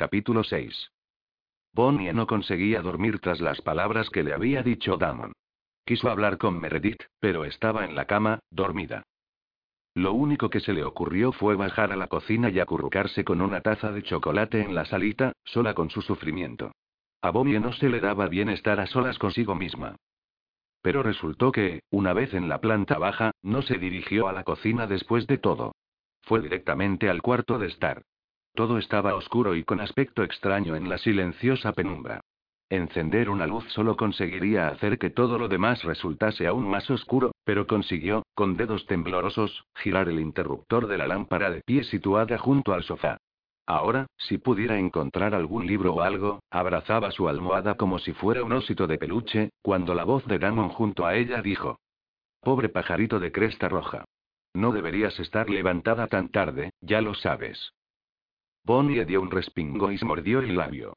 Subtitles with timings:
[0.00, 0.92] Capítulo 6.
[1.74, 5.34] Bonnie no conseguía dormir tras las palabras que le había dicho Damon.
[5.84, 9.02] Quiso hablar con Meredith, pero estaba en la cama, dormida.
[9.92, 13.60] Lo único que se le ocurrió fue bajar a la cocina y acurrucarse con una
[13.60, 16.72] taza de chocolate en la salita, sola con su sufrimiento.
[17.20, 19.96] A Bonnie no se le daba bien estar a solas consigo misma.
[20.80, 24.86] Pero resultó que, una vez en la planta baja, no se dirigió a la cocina
[24.86, 25.74] después de todo.
[26.22, 28.00] Fue directamente al cuarto de estar.
[28.54, 32.20] Todo estaba oscuro y con aspecto extraño en la silenciosa penumbra.
[32.68, 37.66] Encender una luz solo conseguiría hacer que todo lo demás resultase aún más oscuro, pero
[37.66, 42.84] consiguió, con dedos temblorosos, girar el interruptor de la lámpara de pie situada junto al
[42.84, 43.18] sofá.
[43.66, 48.52] Ahora, si pudiera encontrar algún libro o algo, abrazaba su almohada como si fuera un
[48.52, 51.78] osito de peluche, cuando la voz de Damon junto a ella dijo:
[52.40, 54.04] Pobre pajarito de cresta roja.
[54.54, 57.72] No deberías estar levantada tan tarde, ya lo sabes.
[58.70, 60.96] Bonnie dio un respingo y se mordió el labio.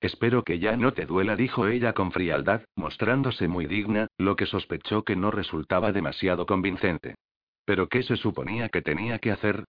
[0.00, 4.46] Espero que ya no te duela, dijo ella con frialdad, mostrándose muy digna, lo que
[4.46, 7.16] sospechó que no resultaba demasiado convincente.
[7.64, 9.64] ¿Pero qué se suponía que tenía que hacer?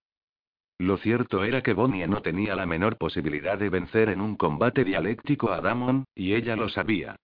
[0.77, 4.83] Lo cierto era que Bonnie no tenía la menor posibilidad de vencer en un combate
[4.83, 7.15] dialéctico a Damon, y ella lo sabía.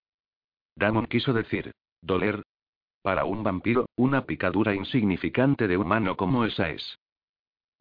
[0.75, 2.41] Damon quiso decir, doler.
[3.03, 6.97] Para un vampiro, una picadura insignificante de humano como esa es.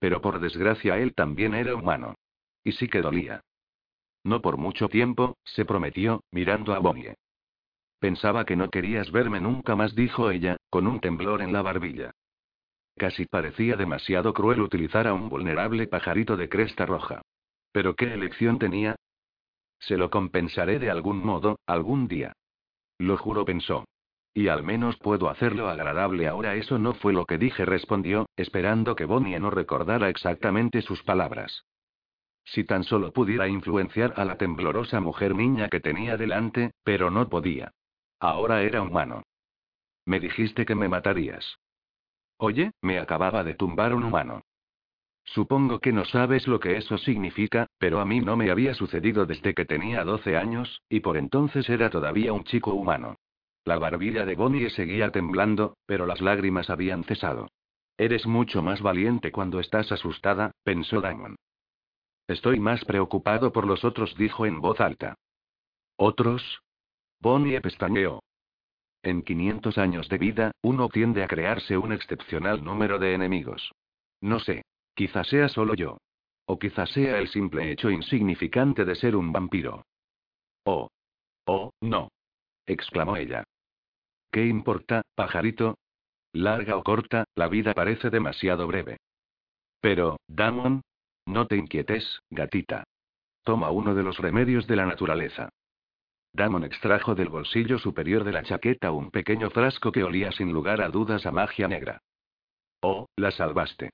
[0.01, 2.17] Pero por desgracia él también era humano.
[2.65, 3.43] Y sí que dolía.
[4.25, 7.15] No por mucho tiempo, se prometió, mirando a Bonnie.
[8.01, 12.11] Pensaba que no querías verme nunca más, dijo ella, con un temblor en la barbilla.
[12.97, 17.23] Casi parecía demasiado cruel utilizar a un vulnerable pajarito de cresta roja.
[17.73, 18.97] Pero ¿qué elección tenía?
[19.79, 22.33] Se lo compensaré de algún modo, algún día.
[22.99, 23.85] Lo juro, pensó.
[24.33, 26.55] Y al menos puedo hacerlo agradable ahora.
[26.55, 31.65] Eso no fue lo que dije, respondió, esperando que Bonnie no recordara exactamente sus palabras.
[32.45, 37.29] Si tan solo pudiera influenciar a la temblorosa mujer niña que tenía delante, pero no
[37.29, 37.73] podía.
[38.19, 39.23] Ahora era humano.
[40.07, 41.59] Me dijiste que me matarías.
[42.39, 44.43] Oye, me acababa de tumbar un humano.
[45.25, 49.27] Supongo que no sabes lo que eso significa, pero a mí no me había sucedido
[49.27, 53.17] desde que tenía 12 años, y por entonces era todavía un chico humano.
[53.65, 57.49] La barbilla de Bonnie seguía temblando, pero las lágrimas habían cesado.
[57.99, 61.37] Eres mucho más valiente cuando estás asustada, pensó Damon.
[62.27, 65.17] Estoy más preocupado por los otros, dijo en voz alta.
[65.97, 66.63] ¿Otros?
[67.21, 68.21] Bonnie pestañeó.
[69.03, 73.73] En 500 años de vida, uno tiende a crearse un excepcional número de enemigos.
[74.21, 74.63] No sé.
[74.95, 75.99] Quizás sea solo yo.
[76.47, 79.85] O quizás sea el simple hecho insignificante de ser un vampiro.
[80.65, 80.89] Oh.
[81.47, 82.09] Oh, no
[82.73, 83.45] exclamó ella.
[84.31, 85.79] ¿Qué importa, pajarito?
[86.33, 88.99] Larga o corta, la vida parece demasiado breve.
[89.81, 90.83] Pero, Damon,
[91.27, 92.85] no te inquietes, gatita.
[93.43, 95.49] Toma uno de los remedios de la naturaleza.
[96.33, 100.81] Damon extrajo del bolsillo superior de la chaqueta un pequeño frasco que olía sin lugar
[100.81, 102.01] a dudas a magia negra.
[102.83, 103.91] Oh, la salvaste.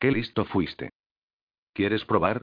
[0.00, 0.90] Qué listo fuiste.
[1.72, 2.42] ¿Quieres probar?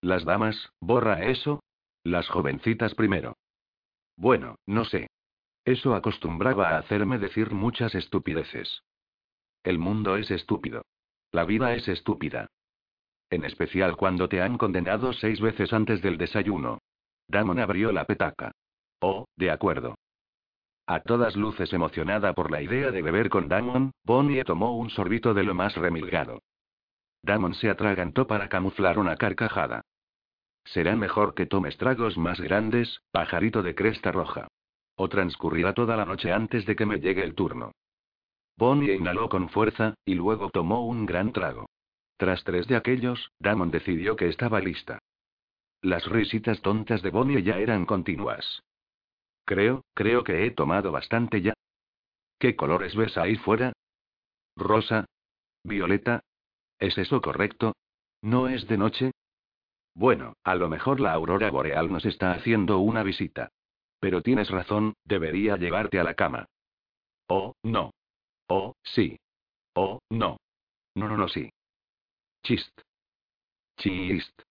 [0.00, 1.62] Las damas, borra eso.
[2.04, 3.36] Las jovencitas primero.
[4.16, 5.08] Bueno, no sé.
[5.64, 8.82] Eso acostumbraba a hacerme decir muchas estupideces.
[9.62, 10.82] El mundo es estúpido.
[11.32, 12.48] La vida es estúpida.
[13.28, 16.78] En especial cuando te han condenado seis veces antes del desayuno.
[17.28, 18.52] Damon abrió la petaca.
[19.00, 19.94] Oh, de acuerdo.
[20.86, 25.34] A todas luces emocionada por la idea de beber con Damon, Bonnie tomó un sorbito
[25.34, 26.40] de lo más remilgado.
[27.22, 29.82] Damon se atragantó para camuflar una carcajada.
[30.64, 34.48] Será mejor que tomes tragos más grandes, pajarito de cresta roja.
[35.02, 37.72] O transcurrirá toda la noche antes de que me llegue el turno.
[38.58, 41.70] Bonnie inhaló con fuerza, y luego tomó un gran trago.
[42.18, 44.98] Tras tres de aquellos, Damon decidió que estaba lista.
[45.80, 48.62] Las risitas tontas de Bonnie ya eran continuas.
[49.46, 51.54] Creo, creo que he tomado bastante ya.
[52.38, 53.72] ¿Qué colores ves ahí fuera?
[54.54, 55.06] Rosa.
[55.64, 56.20] Violeta.
[56.78, 57.72] ¿Es eso correcto?
[58.20, 59.12] ¿No es de noche?
[59.94, 63.48] Bueno, a lo mejor la aurora boreal nos está haciendo una visita.
[64.00, 66.46] Pero tienes razón, debería llevarte a la cama.
[67.28, 67.92] Oh, no.
[68.48, 69.16] Oh, sí.
[69.74, 70.38] Oh, no.
[70.96, 71.50] No, no, no, sí.
[72.42, 72.80] Chist.
[73.78, 74.42] Chist.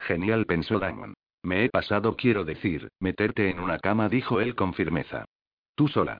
[0.00, 1.14] Genial, pensó Damon.
[1.42, 5.26] Me he pasado, quiero decir, meterte en una cama, dijo él con firmeza.
[5.74, 6.18] Tú sola.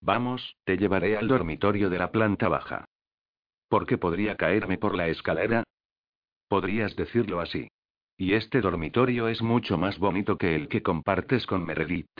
[0.00, 2.84] Vamos, te llevaré al dormitorio de la planta baja.
[3.68, 5.64] ¿Por qué podría caerme por la escalera?
[6.48, 7.68] Podrías decirlo así.
[8.20, 12.10] Y este dormitorio es mucho más bonito que el que compartes con Meredith.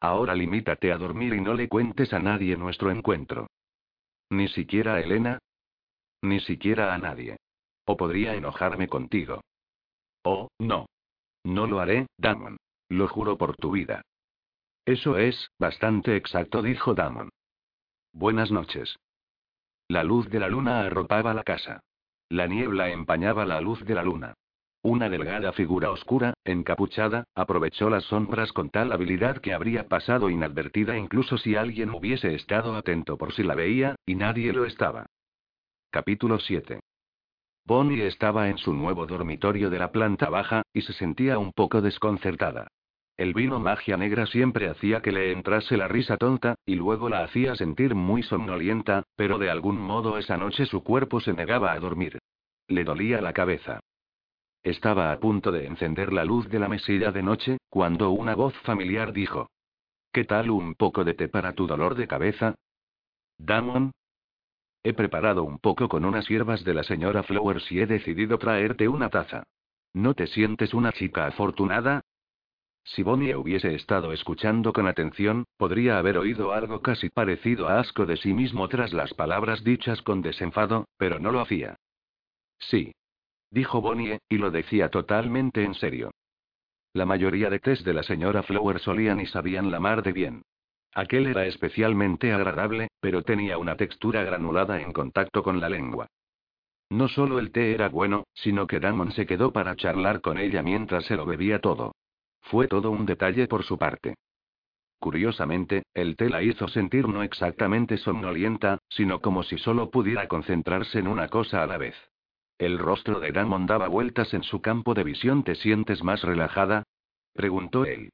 [0.00, 3.48] Ahora limítate a dormir y no le cuentes a nadie nuestro encuentro.
[4.30, 5.38] Ni siquiera a Elena.
[6.22, 7.36] Ni siquiera a nadie.
[7.84, 9.42] O podría enojarme contigo.
[10.24, 10.86] Oh, no.
[11.44, 12.56] No lo haré, Damon.
[12.88, 14.00] Lo juro por tu vida.
[14.86, 17.28] Eso es, bastante exacto, dijo Damon.
[18.14, 18.96] Buenas noches.
[19.88, 21.80] La luz de la luna arropaba la casa.
[22.30, 24.34] La niebla empañaba la luz de la luna.
[24.86, 30.98] Una delgada figura oscura, encapuchada, aprovechó las sombras con tal habilidad que habría pasado inadvertida
[30.98, 35.06] incluso si alguien hubiese estado atento por si la veía, y nadie lo estaba.
[35.90, 36.80] Capítulo 7.
[37.64, 41.80] Bonnie estaba en su nuevo dormitorio de la planta baja, y se sentía un poco
[41.80, 42.68] desconcertada.
[43.16, 47.24] El vino magia negra siempre hacía que le entrase la risa tonta, y luego la
[47.24, 51.80] hacía sentir muy somnolienta, pero de algún modo esa noche su cuerpo se negaba a
[51.80, 52.18] dormir.
[52.68, 53.80] Le dolía la cabeza.
[54.64, 58.54] Estaba a punto de encender la luz de la mesilla de noche, cuando una voz
[58.62, 59.50] familiar dijo.
[60.10, 62.54] ¿Qué tal un poco de té para tu dolor de cabeza?
[63.36, 63.92] Damon.
[64.82, 68.88] He preparado un poco con unas hierbas de la señora Flowers y he decidido traerte
[68.88, 69.42] una taza.
[69.92, 72.00] ¿No te sientes una chica afortunada?
[72.84, 78.06] Si Bonnie hubiese estado escuchando con atención, podría haber oído algo casi parecido a asco
[78.06, 81.76] de sí mismo tras las palabras dichas con desenfado, pero no lo hacía.
[82.58, 82.94] Sí
[83.54, 86.10] dijo Bonnie, y lo decía totalmente en serio.
[86.92, 90.42] La mayoría de tés de la señora Flower solían y sabían la mar de bien.
[90.92, 96.08] Aquel era especialmente agradable, pero tenía una textura granulada en contacto con la lengua.
[96.90, 100.62] No solo el té era bueno, sino que Damon se quedó para charlar con ella
[100.62, 101.94] mientras se lo bebía todo.
[102.42, 104.14] Fue todo un detalle por su parte.
[104.98, 110.98] Curiosamente, el té la hizo sentir no exactamente somnolienta, sino como si solo pudiera concentrarse
[110.98, 111.94] en una cosa a la vez.
[112.58, 115.42] El rostro de Damon daba vueltas en su campo de visión.
[115.44, 116.84] ¿Te sientes más relajada?
[117.32, 118.10] preguntó él.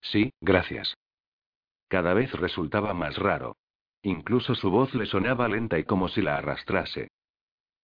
[0.00, 0.94] Sí, gracias.
[1.88, 3.56] Cada vez resultaba más raro.
[4.02, 7.08] Incluso su voz le sonaba lenta y como si la arrastrase.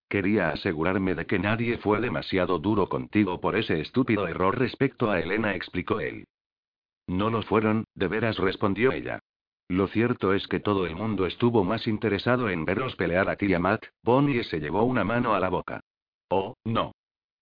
[0.08, 5.20] Quería asegurarme de que nadie fue demasiado duro contigo por ese estúpido error respecto a
[5.20, 6.26] Elena, explicó él.
[7.06, 9.20] No lo fueron, de veras respondió ella.
[9.70, 13.46] Lo cierto es que todo el mundo estuvo más interesado en veros pelear a ti
[13.46, 13.84] y a Matt.
[14.02, 15.81] Bonnie se llevó una mano a la boca.
[16.28, 16.90] Oh, no.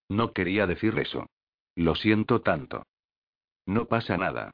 [0.09, 1.25] No quería decir eso.
[1.75, 2.83] Lo siento tanto.
[3.65, 4.51] No pasa nada.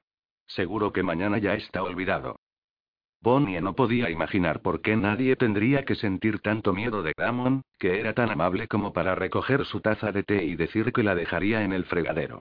[0.47, 2.37] Seguro que mañana ya está olvidado.
[3.21, 7.99] Bonnie no podía imaginar por qué nadie tendría que sentir tanto miedo de Damon, que
[7.99, 11.61] era tan amable como para recoger su taza de té y decir que la dejaría
[11.63, 12.39] en el fregadero.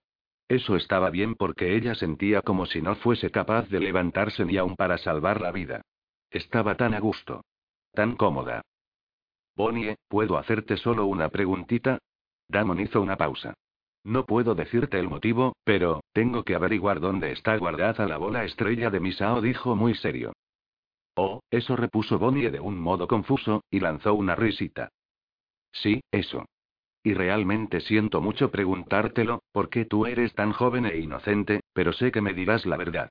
[0.49, 4.77] Eso estaba bien porque ella sentía como si no fuese capaz de levantarse ni aun
[4.77, 5.83] para salvar la vida.
[6.31, 7.45] Estaba tan a gusto.
[7.93, 8.63] Tan cómoda.
[9.57, 11.99] Bonnie, ¿puedo hacerte solo una preguntita?
[12.49, 13.55] Damon hizo una pausa.
[14.03, 18.91] No puedo decirte el motivo, pero, tengo que averiguar dónde está guardada la bola estrella
[18.91, 20.35] de Misao, dijo muy serio.
[21.17, 24.91] Oh, eso repuso Bonnie de un modo confuso, y lanzó una risita.
[25.73, 26.45] Sí, eso.
[27.07, 32.23] Y realmente siento mucho preguntártelo, porque tú eres tan joven e inocente, pero sé que
[32.23, 33.11] me dirás la verdad.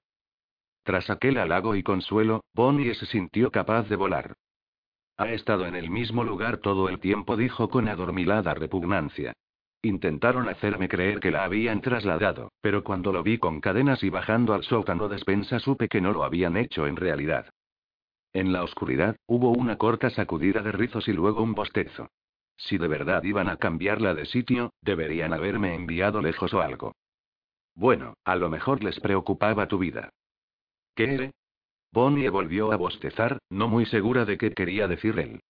[0.84, 4.34] Tras aquel halago y consuelo, Bonnie se sintió capaz de volar.
[5.16, 9.34] Ha estado en el mismo lugar todo el tiempo, dijo con adormilada repugnancia.
[9.84, 14.56] Intentaron hacerme creer que la habían trasladado, pero cuando lo vi con cadenas y bajando
[14.56, 17.46] al sótano despensa supe que no lo habían hecho en realidad.
[18.34, 22.10] En la oscuridad, hubo una corta sacudida de rizos y luego un bostezo.
[22.58, 26.94] Si de verdad iban a cambiarla de sitio, deberían haberme enviado lejos o algo.
[27.76, 30.10] Bueno, a lo mejor les preocupaba tu vida.
[30.96, 31.32] ¿Qué?
[31.92, 35.42] Bonnie volvió a bostezar, no muy segura de qué quería decir él.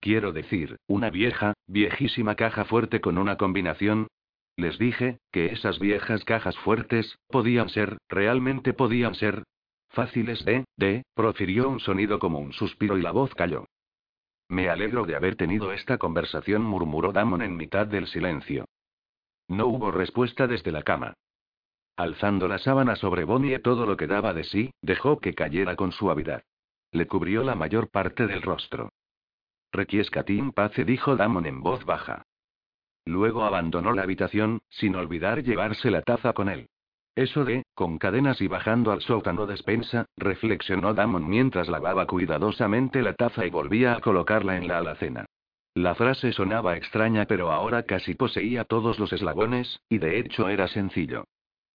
[0.00, 4.08] Quiero decir, una vieja, viejísima caja fuerte con una combinación.
[4.56, 9.44] Les dije, que esas viejas cajas fuertes, podían ser, realmente podían ser.
[9.90, 13.66] Fáciles de, de, profirió un sonido como un suspiro y la voz cayó.
[14.52, 18.66] Me alegro de haber tenido esta conversación, murmuró Damon en mitad del silencio.
[19.48, 21.14] No hubo respuesta desde la cama.
[21.96, 25.90] Alzando la sábana sobre Bonnie todo lo que daba de sí, dejó que cayera con
[25.90, 26.42] suavidad.
[26.90, 28.92] Le cubrió la mayor parte del rostro.
[29.72, 32.26] Requiescatín pace, dijo Damon en voz baja.
[33.06, 36.68] Luego abandonó la habitación, sin olvidar llevarse la taza con él.
[37.14, 43.12] Eso de, con cadenas y bajando al sótano despensa, reflexionó Damon mientras lavaba cuidadosamente la
[43.12, 45.26] taza y volvía a colocarla en la alacena.
[45.74, 50.68] La frase sonaba extraña pero ahora casi poseía todos los eslabones, y de hecho era
[50.68, 51.24] sencillo.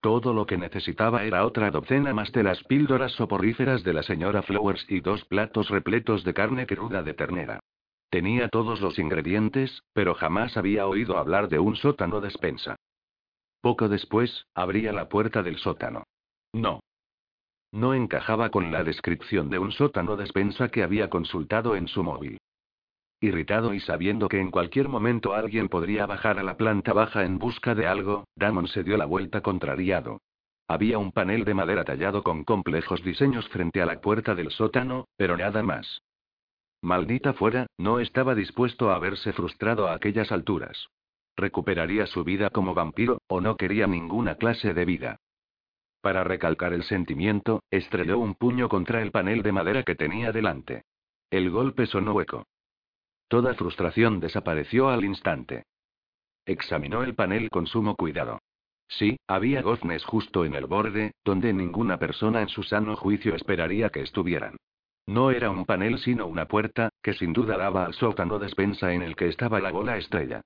[0.02, 4.42] Todo lo que necesitaba era otra docena más de las píldoras soporíferas de la señora
[4.42, 7.60] Flowers y dos platos repletos de carne cruda de ternera.
[8.10, 12.76] Tenía todos los ingredientes, pero jamás había oído hablar de un sótano despensa.
[13.62, 16.04] Poco después, abría la puerta del sótano.
[16.54, 16.80] No.
[17.72, 22.38] No encajaba con la descripción de un sótano despensa que había consultado en su móvil.
[23.20, 27.40] Irritado y sabiendo que en cualquier momento alguien podría bajar a la planta baja en
[27.40, 30.20] busca de algo, Damon se dio la vuelta contrariado.
[30.68, 35.08] Había un panel de madera tallado con complejos diseños frente a la puerta del sótano,
[35.18, 36.02] pero nada más.
[36.82, 40.90] Maldita fuera, no estaba dispuesto a verse frustrado a aquellas alturas.
[41.38, 45.20] Recuperaría su vida como vampiro, o no quería ninguna clase de vida.
[46.02, 50.84] Para recalcar el sentimiento, estrelló un puño contra el panel de madera que tenía delante.
[51.30, 52.48] El golpe sonó hueco.
[53.28, 55.66] Toda frustración desapareció al instante.
[56.46, 58.40] Examinó el panel con sumo cuidado.
[58.88, 63.90] Sí, había goznes justo en el borde, donde ninguna persona en su sano juicio esperaría
[63.90, 64.56] que estuvieran.
[65.06, 69.04] No era un panel sino una puerta, que sin duda daba al sótano despensa en
[69.04, 70.42] el que estaba la bola estrella.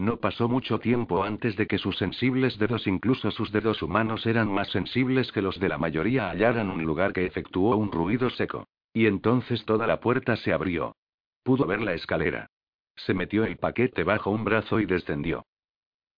[0.00, 4.50] No pasó mucho tiempo antes de que sus sensibles dedos, incluso sus dedos humanos, eran
[4.50, 8.66] más sensibles que los de la mayoría, hallaran un lugar que efectuó un ruido seco.
[8.94, 10.96] Y entonces toda la puerta se abrió.
[11.42, 12.48] Pudo ver la escalera.
[12.96, 15.44] Se metió el paquete bajo un brazo y descendió.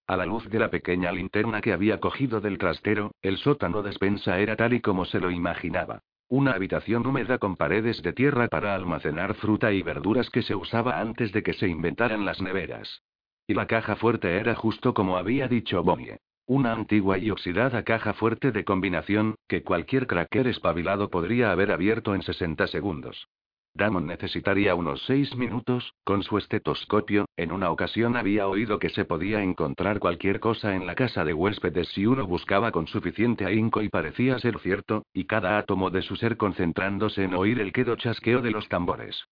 [0.06, 4.38] A la luz de la pequeña linterna que había cogido del trastero, el sótano despensa
[4.38, 6.02] era tal y como se lo imaginaba.
[6.28, 11.00] Una habitación húmeda con paredes de tierra para almacenar fruta y verduras que se usaba
[11.00, 13.02] antes de que se inventaran las neveras.
[13.46, 16.18] Y la caja fuerte era justo como había dicho Bonnie.
[16.46, 22.14] Una antigua y oxidada caja fuerte de combinación, que cualquier cracker espabilado podría haber abierto
[22.14, 23.28] en 60 segundos.
[23.74, 29.06] Damon necesitaría unos seis minutos, con su estetoscopio, en una ocasión había oído que se
[29.06, 33.80] podía encontrar cualquier cosa en la casa de huéspedes si uno buscaba con suficiente ahínco
[33.80, 37.96] y parecía ser cierto, y cada átomo de su ser concentrándose en oír el quedo
[37.96, 39.24] chasqueo de los tambores.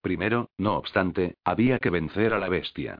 [0.00, 2.98] Primero, no obstante, había que vencer a la bestia.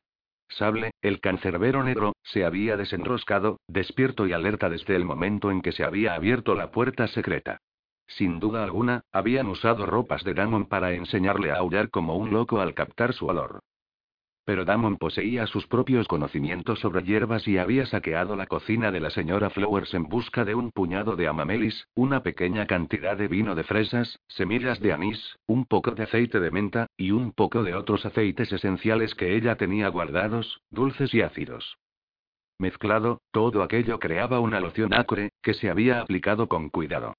[0.49, 5.73] Sable, el cancerbero negro, se había desenroscado, despierto y alerta desde el momento en que
[5.73, 7.61] se había abierto la puerta secreta.
[8.07, 12.61] Sin duda alguna, habían usado ropas de Damon para enseñarle a aullar como un loco
[12.61, 13.61] al captar su olor.
[14.49, 19.11] Pero Damon poseía sus propios conocimientos sobre hierbas y había saqueado la cocina de la
[19.11, 23.62] señora Flowers en busca de un puñado de amamelis, una pequeña cantidad de vino de
[23.62, 28.07] fresas, semillas de anís, un poco de aceite de menta, y un poco de otros
[28.07, 31.76] aceites esenciales que ella tenía guardados, dulces y ácidos.
[32.59, 37.12] Mezclado, todo aquello creaba una loción acre, que se había aplicado con cuidado.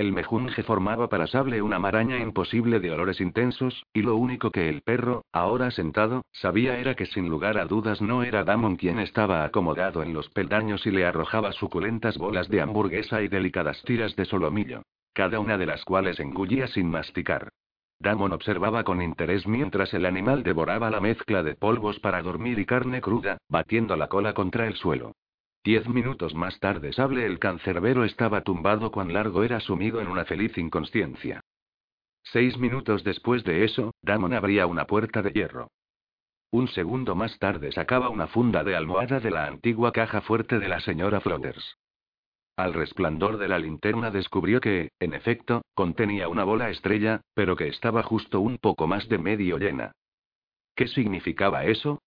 [0.00, 4.70] El mejunje formaba para Sable una maraña imposible de olores intensos, y lo único que
[4.70, 8.98] el perro, ahora sentado, sabía era que sin lugar a dudas no era Damon quien
[8.98, 14.16] estaba acomodado en los peldaños y le arrojaba suculentas bolas de hamburguesa y delicadas tiras
[14.16, 14.80] de solomillo.
[15.12, 17.50] Cada una de las cuales engullía sin masticar.
[17.98, 22.64] Damon observaba con interés mientras el animal devoraba la mezcla de polvos para dormir y
[22.64, 25.12] carne cruda, batiendo la cola contra el suelo.
[25.62, 30.24] Diez minutos más tarde, Sable el cancerbero estaba tumbado cuán largo era sumido en una
[30.24, 31.42] feliz inconsciencia.
[32.22, 35.68] Seis minutos después de eso, Damon abría una puerta de hierro.
[36.50, 40.68] Un segundo más tarde sacaba una funda de almohada de la antigua caja fuerte de
[40.68, 41.76] la señora Flotters.
[42.56, 47.68] Al resplandor de la linterna descubrió que, en efecto, contenía una bola estrella, pero que
[47.68, 49.92] estaba justo un poco más de medio llena.
[50.74, 52.00] ¿Qué significaba eso?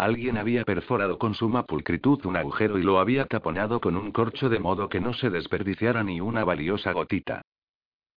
[0.00, 4.48] Alguien había perforado con suma pulcritud un agujero y lo había taponado con un corcho
[4.48, 7.42] de modo que no se desperdiciara ni una valiosa gotita.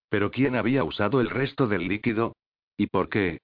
[0.08, 2.38] Pero ¿quién había usado el resto del líquido?
[2.78, 3.42] ¿Y por qué?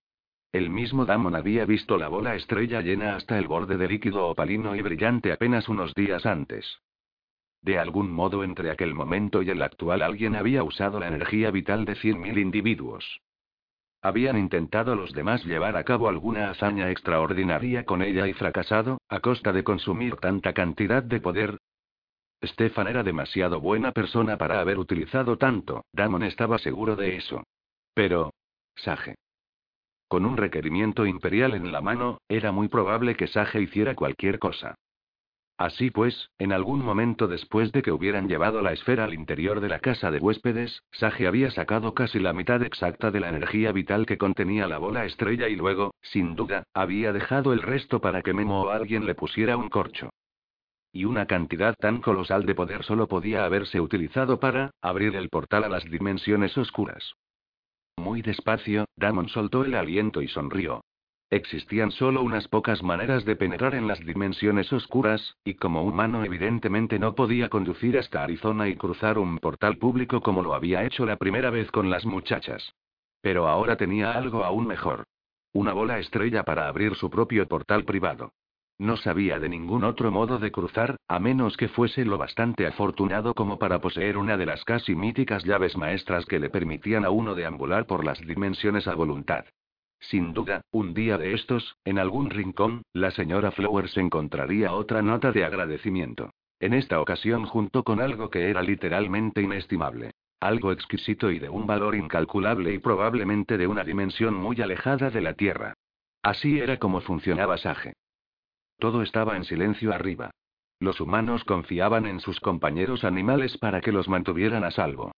[0.54, 4.74] El mismo Damon había visto la bola estrella llena hasta el borde de líquido opalino
[4.74, 6.80] y brillante apenas unos días antes.
[7.62, 11.84] De algún modo entre aquel momento y el actual alguien había usado la energía vital
[11.84, 13.20] de 100.000 individuos.
[14.02, 19.20] Habían intentado los demás llevar a cabo alguna hazaña extraordinaria con ella y fracasado, a
[19.20, 21.58] costa de consumir tanta cantidad de poder.
[22.42, 27.44] Stefan era demasiado buena persona para haber utilizado tanto, Damon estaba seguro de eso.
[27.94, 28.32] Pero...
[28.76, 29.16] Sage.
[30.08, 34.76] Con un requerimiento imperial en la mano, era muy probable que Sage hiciera cualquier cosa.
[35.60, 39.68] Así pues, en algún momento después de que hubieran llevado la esfera al interior de
[39.68, 44.06] la casa de huéspedes, Sage había sacado casi la mitad exacta de la energía vital
[44.06, 48.34] que contenía la bola estrella y luego, sin duda, había dejado el resto para que
[48.34, 50.12] Memo o alguien le pusiera un corcho.
[50.94, 55.66] Y una cantidad tan colosal de poder solo podía haberse utilizado para abrir el portal
[55.66, 57.16] a las dimensiones oscuras.
[57.98, 60.80] Muy despacio, Damon soltó el aliento y sonrió.
[61.32, 66.98] Existían solo unas pocas maneras de penetrar en las dimensiones oscuras, y como humano evidentemente
[66.98, 71.18] no podía conducir hasta Arizona y cruzar un portal público como lo había hecho la
[71.18, 72.74] primera vez con las muchachas.
[73.22, 75.04] Pero ahora tenía algo aún mejor.
[75.54, 78.32] Una bola estrella para abrir su propio portal privado.
[78.80, 83.36] No sabía de ningún otro modo de cruzar, a menos que fuese lo bastante afortunado
[83.36, 87.36] como para poseer una de las casi míticas llaves maestras que le permitían a uno
[87.36, 89.46] deambular por las dimensiones a voluntad.
[90.00, 95.32] Sin duda, un día de estos, en algún rincón, la señora Flowers encontraría otra nota
[95.32, 96.32] de agradecimiento.
[96.60, 100.12] En esta ocasión junto con algo que era literalmente inestimable.
[100.40, 105.22] Algo exquisito y de un valor incalculable y probablemente de una dimensión muy alejada de
[105.22, 105.74] la Tierra.
[106.22, 107.94] Así era como funcionaba Sage.
[108.78, 110.32] Todo estaba en silencio arriba.
[110.80, 115.12] Los humanos confiaban en sus compañeros animales para que los mantuvieran a salvo.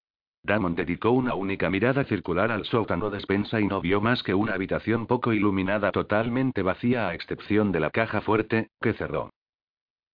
[0.43, 4.53] Damon dedicó una única mirada circular al sótano despensa y no vio más que una
[4.53, 9.29] habitación poco iluminada totalmente vacía a excepción de la caja fuerte, que cerró.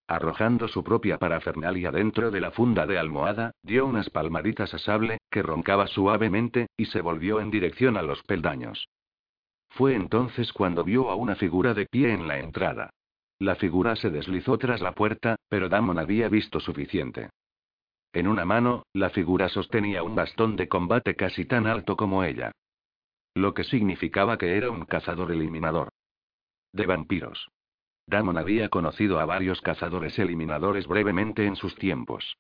[0.08, 5.18] Arrojando su propia parafernalia dentro de la funda de almohada, dio unas palmaditas a Sable,
[5.30, 8.88] que roncaba suavemente, y se volvió en dirección a los peldaños.
[9.70, 12.90] Fue entonces cuando vio a una figura de pie en la entrada.
[13.40, 17.30] La figura se deslizó tras la puerta, pero Damon había visto suficiente.
[18.14, 22.52] En una mano, la figura sostenía un bastón de combate casi tan alto como ella.
[23.36, 25.90] Lo que significaba que era un cazador eliminador.
[26.74, 27.50] De vampiros.
[28.08, 32.38] Damon había conocido a varios cazadores eliminadores brevemente en sus tiempos.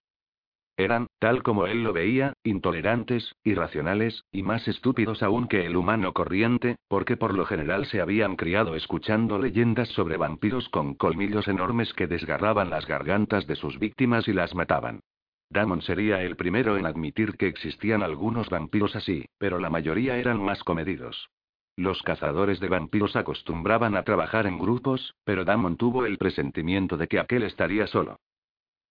[0.79, 6.13] Eran, tal como él lo veía, intolerantes, irracionales, y más estúpidos aún que el humano
[6.13, 11.93] corriente, porque por lo general se habían criado escuchando leyendas sobre vampiros con colmillos enormes
[11.95, 15.01] que desgarraban las gargantas de sus víctimas y las mataban.
[15.49, 20.41] Damon sería el primero en admitir que existían algunos vampiros así, pero la mayoría eran
[20.41, 21.29] más comedidos.
[21.77, 27.07] Los cazadores de vampiros acostumbraban a trabajar en grupos, pero Damon tuvo el presentimiento de
[27.07, 28.19] que aquel estaría solo.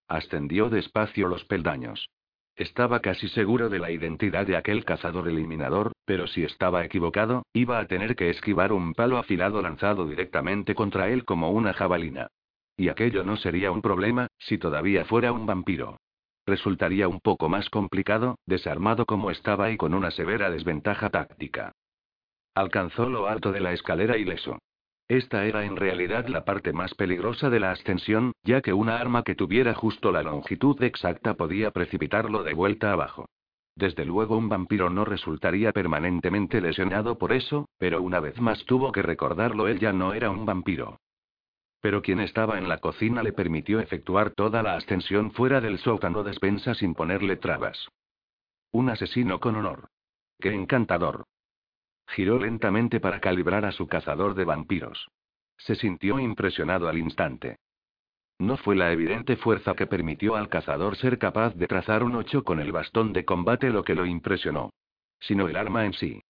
[0.08, 2.08] Ascendió despacio los peldaños.
[2.54, 7.78] Estaba casi seguro de la identidad de aquel cazador eliminador, pero si estaba equivocado, iba
[7.78, 12.28] a tener que esquivar un palo afilado lanzado directamente contra él como una jabalina.
[12.76, 15.98] Y aquello no sería un problema, si todavía fuera un vampiro.
[16.46, 21.72] Resultaría un poco más complicado, desarmado como estaba y con una severa desventaja táctica.
[22.54, 24.58] Alcanzó lo alto de la escalera ileso.
[25.08, 29.22] Esta era en realidad la parte más peligrosa de la ascensión, ya que una arma
[29.24, 33.26] que tuviera justo la longitud exacta podía precipitarlo de vuelta abajo.
[33.76, 38.90] Desde luego un vampiro no resultaría permanentemente lesionado por eso, pero una vez más tuvo
[38.90, 40.98] que recordarlo, él ya no era un vampiro.
[41.86, 46.24] Pero quien estaba en la cocina le permitió efectuar toda la ascensión fuera del sótano
[46.24, 47.78] despensa sin ponerle trabas.
[48.72, 49.88] Un asesino con honor.
[50.40, 51.26] ¡Qué encantador!
[52.08, 55.06] Giró lentamente para calibrar a su cazador de vampiros.
[55.58, 57.60] Se sintió impresionado al instante.
[58.40, 62.42] No fue la evidente fuerza que permitió al cazador ser capaz de trazar un ocho
[62.42, 64.70] con el bastón de combate lo que lo impresionó,
[65.20, 66.20] sino el arma en sí.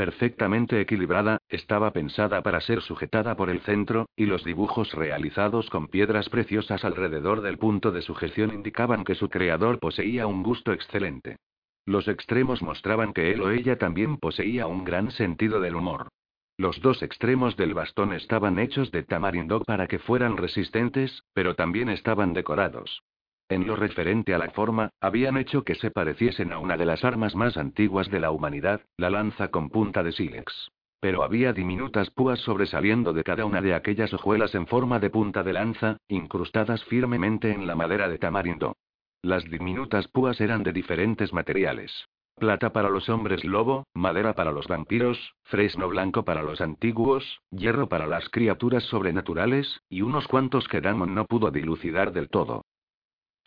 [0.00, 5.88] Perfectamente equilibrada, estaba pensada para ser sujetada por el centro, y los dibujos realizados con
[5.88, 11.36] piedras preciosas alrededor del punto de sujeción indicaban que su creador poseía un gusto excelente.
[11.84, 16.08] Los extremos mostraban que él o ella también poseía un gran sentido del humor.
[16.56, 21.90] Los dos extremos del bastón estaban hechos de tamarindo para que fueran resistentes, pero también
[21.90, 23.02] estaban decorados.
[23.50, 27.04] En lo referente a la forma, habían hecho que se pareciesen a una de las
[27.04, 30.70] armas más antiguas de la humanidad, la lanza con punta de sílex.
[31.00, 35.42] Pero había diminutas púas sobresaliendo de cada una de aquellas hojuelas en forma de punta
[35.42, 38.76] de lanza, incrustadas firmemente en la madera de tamarindo.
[39.20, 42.06] Las diminutas púas eran de diferentes materiales.
[42.36, 47.88] Plata para los hombres lobo, madera para los vampiros, fresno blanco para los antiguos, hierro
[47.88, 52.62] para las criaturas sobrenaturales, y unos cuantos que Damon no pudo dilucidar del todo.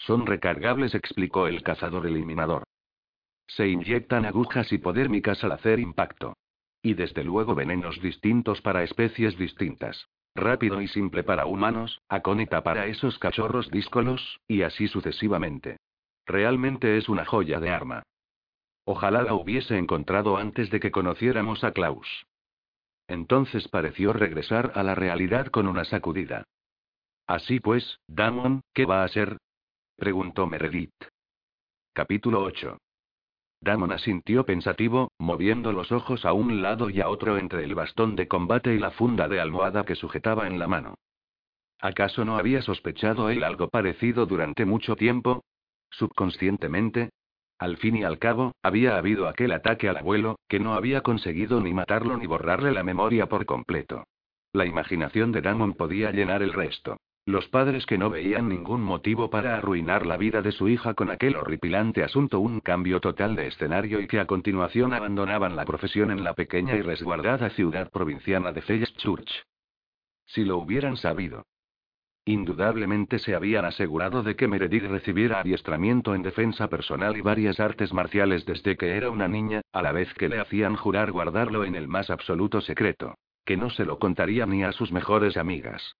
[0.05, 2.63] Son recargables, explicó el cazador eliminador.
[3.47, 6.35] Se inyectan agujas hipodérmicas al hacer impacto.
[6.81, 10.09] Y desde luego venenos distintos para especies distintas.
[10.35, 15.77] Rápido y simple para humanos, acónita para esos cachorros díscolos, y así sucesivamente.
[16.25, 18.03] Realmente es una joya de arma.
[18.85, 22.25] Ojalá la hubiese encontrado antes de que conociéramos a Klaus.
[23.07, 26.43] Entonces pareció regresar a la realidad con una sacudida.
[27.25, 29.37] Así pues, Damon, ¿qué va a ser?
[29.95, 30.91] Preguntó Meredith.
[31.93, 32.77] Capítulo 8.
[33.61, 38.15] Damon asintió pensativo, moviendo los ojos a un lado y a otro entre el bastón
[38.15, 40.95] de combate y la funda de almohada que sujetaba en la mano.
[41.79, 45.43] ¿Acaso no había sospechado él algo parecido durante mucho tiempo?
[45.91, 47.11] Subconscientemente.
[47.57, 51.61] Al fin y al cabo, había habido aquel ataque al abuelo, que no había conseguido
[51.61, 54.05] ni matarlo ni borrarle la memoria por completo.
[54.51, 56.97] La imaginación de Damon podía llenar el resto.
[57.25, 61.09] Los padres que no veían ningún motivo para arruinar la vida de su hija con
[61.09, 66.11] aquel horripilante asunto, un cambio total de escenario y que a continuación abandonaban la profesión
[66.11, 68.61] en la pequeña y resguardada ciudad provinciana de
[68.97, 69.31] Church.
[70.25, 71.45] Si lo hubieran sabido.
[72.25, 77.93] Indudablemente se habían asegurado de que Meredith recibiera adiestramiento en defensa personal y varias artes
[77.93, 81.75] marciales desde que era una niña, a la vez que le hacían jurar guardarlo en
[81.75, 83.15] el más absoluto secreto.
[83.45, 85.95] Que no se lo contaría ni a sus mejores amigas.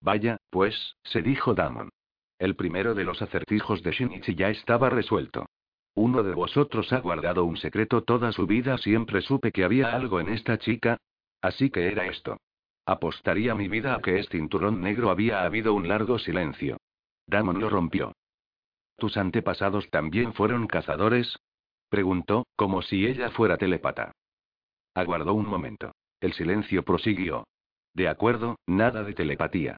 [0.00, 1.90] Vaya, pues, se dijo Damon.
[2.38, 5.46] El primero de los acertijos de Shinichi ya estaba resuelto.
[5.94, 10.20] Uno de vosotros ha guardado un secreto toda su vida, siempre supe que había algo
[10.20, 10.98] en esta chica.
[11.40, 12.36] Así que era esto.
[12.86, 16.78] Apostaría mi vida a que es cinturón negro había habido un largo silencio.
[17.26, 18.12] Damon lo rompió.
[18.96, 21.36] ¿Tus antepasados también fueron cazadores?
[21.88, 24.12] Preguntó, como si ella fuera telepata.
[24.94, 25.92] Aguardó un momento.
[26.20, 27.44] El silencio prosiguió.
[27.94, 29.76] De acuerdo, nada de telepatía.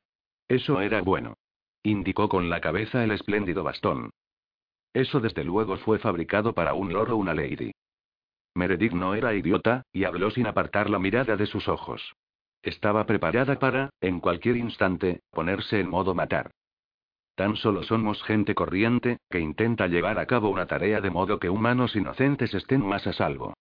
[0.51, 1.35] Eso era bueno.
[1.85, 4.11] Indicó con la cabeza el espléndido bastón.
[4.93, 7.71] Eso desde luego fue fabricado para un loro una lady.
[8.57, 12.17] Meredith no era idiota, y habló sin apartar la mirada de sus ojos.
[12.63, 16.51] Estaba preparada para, en cualquier instante, ponerse en modo matar.
[17.37, 21.49] Tan solo somos gente corriente, que intenta llevar a cabo una tarea de modo que
[21.49, 23.55] humanos inocentes estén más a salvo.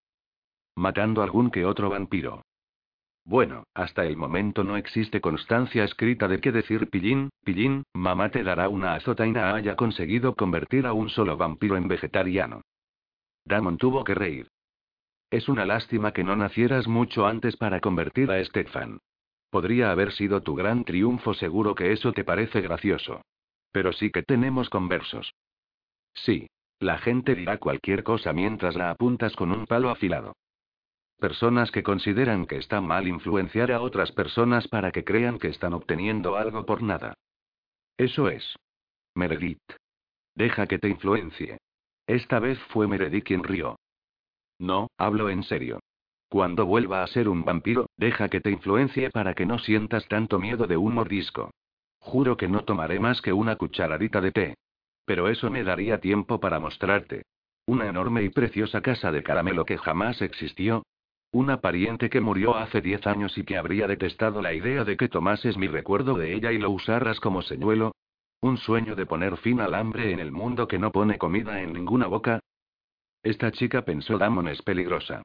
[0.75, 2.41] Matando algún que otro vampiro.
[3.30, 8.42] Bueno, hasta el momento no existe constancia escrita de qué decir pillín, pillín, mamá te
[8.42, 12.62] dará una azotaina haya conseguido convertir a un solo vampiro en vegetariano.
[13.46, 14.48] Damon tuvo que reír.
[15.30, 18.98] Es una lástima que no nacieras mucho antes para convertir a Stefan.
[19.52, 23.22] Podría haber sido tu gran triunfo, seguro que eso te parece gracioso.
[23.72, 25.36] Pero sí que tenemos conversos.
[26.15, 26.48] Sí.
[26.80, 30.34] La gente dirá cualquier cosa mientras la apuntas con un palo afilado.
[31.19, 35.73] Personas que consideran que está mal influenciar a otras personas para que crean que están
[35.73, 37.13] obteniendo algo por nada.
[37.97, 38.55] Eso es.
[39.15, 39.60] Meredith.
[40.34, 41.58] Deja que te influencie.
[42.08, 43.75] Esta vez fue Meredith quien rió.
[44.60, 45.82] No, hablo en serio.
[46.29, 50.39] Cuando vuelva a ser un vampiro, deja que te influencie para que no sientas tanto
[50.39, 51.51] miedo de un mordisco.
[51.99, 54.55] Juro que no tomaré más que una cucharadita de té.
[55.05, 57.23] Pero eso me daría tiempo para mostrarte.
[57.65, 60.84] Una enorme y preciosa casa de caramelo que jamás existió.
[61.32, 65.10] Una pariente que murió hace diez años y que habría detestado la idea de que
[65.10, 67.94] tomases mi recuerdo de ella y lo usaras como señuelo.
[68.42, 71.74] Un sueño de poner fin al hambre en el mundo que no pone comida en
[71.74, 72.39] ninguna boca,
[73.24, 75.24] esta chica pensó Damon es peligrosa.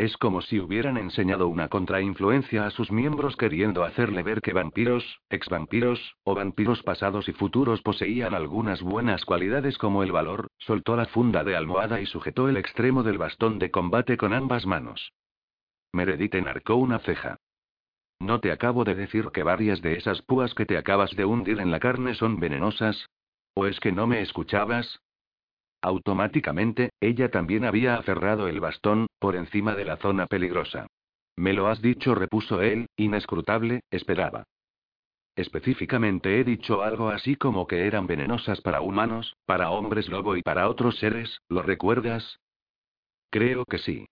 [0.00, 5.20] Es como si hubieran enseñado una contrainfluencia a sus miembros queriendo hacerle ver que vampiros,
[5.28, 11.04] exvampiros, o vampiros pasados y futuros poseían algunas buenas cualidades como el valor, soltó la
[11.04, 15.12] funda de almohada y sujetó el extremo del bastón de combate con ambas manos.
[15.92, 17.36] Meredith enarcó una ceja.
[18.20, 21.60] ¿No te acabo de decir que varias de esas púas que te acabas de hundir
[21.60, 23.10] en la carne son venenosas?
[23.52, 25.02] ¿O es que no me escuchabas?
[25.82, 30.86] Automáticamente, ella también había aferrado el bastón, por encima de la zona peligrosa.
[31.36, 34.44] Me lo has dicho, repuso él, inescrutable, esperaba.
[35.36, 40.42] Específicamente he dicho algo así como que eran venenosas para humanos, para hombres lobo y
[40.42, 42.40] para otros seres, ¿lo recuerdas?
[43.30, 44.06] Creo que sí.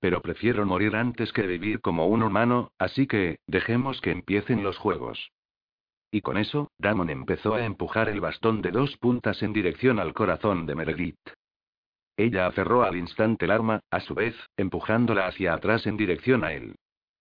[0.00, 4.76] Pero prefiero morir antes que vivir como un humano, así que, dejemos que empiecen los
[4.78, 5.30] juegos.
[6.14, 10.14] Y con eso, Damon empezó a empujar el bastón de dos puntas en dirección al
[10.14, 11.18] corazón de Meredith.
[12.16, 16.52] Ella aferró al instante el arma, a su vez, empujándola hacia atrás en dirección a
[16.52, 16.76] él.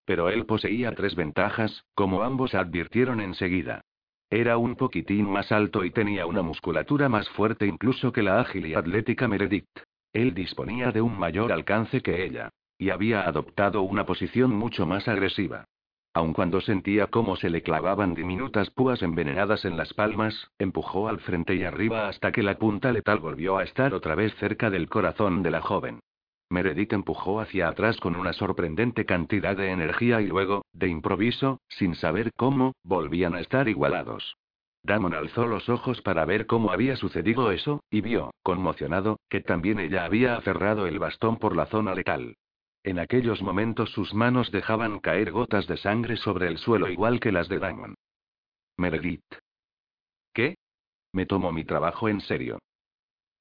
[0.06, 3.82] Pero él poseía tres ventajas, como ambos advirtieron enseguida.
[4.30, 8.68] Era un poquitín más alto y tenía una musculatura más fuerte incluso que la ágil
[8.68, 9.66] y atlética Meredith.
[10.14, 12.52] Él disponía de un mayor alcance que ella.
[12.78, 15.66] Y había adoptado una posición mucho más agresiva.
[16.16, 21.20] Aun cuando sentía cómo se le clavaban diminutas púas envenenadas en las palmas, empujó al
[21.20, 24.90] frente y arriba hasta que la punta letal volvió a estar otra vez cerca del
[24.90, 26.02] corazón de la joven.
[26.52, 31.96] Meredith empujó hacia atrás con una sorprendente cantidad de energía y luego, de improviso, sin
[31.96, 34.36] saber cómo, volvían a estar igualados.
[34.84, 39.80] Damon alzó los ojos para ver cómo había sucedido eso, y vio, conmocionado, que también
[39.80, 42.36] ella había aferrado el bastón por la zona letal.
[42.84, 47.32] En aquellos momentos sus manos dejaban caer gotas de sangre sobre el suelo igual que
[47.32, 47.96] las de Damon.
[48.78, 49.24] Meredith.
[50.34, 50.56] ¿Qué?
[51.14, 52.60] Me tomó mi trabajo en serio.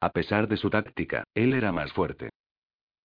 [0.01, 2.31] A pesar de su táctica, él era más fuerte.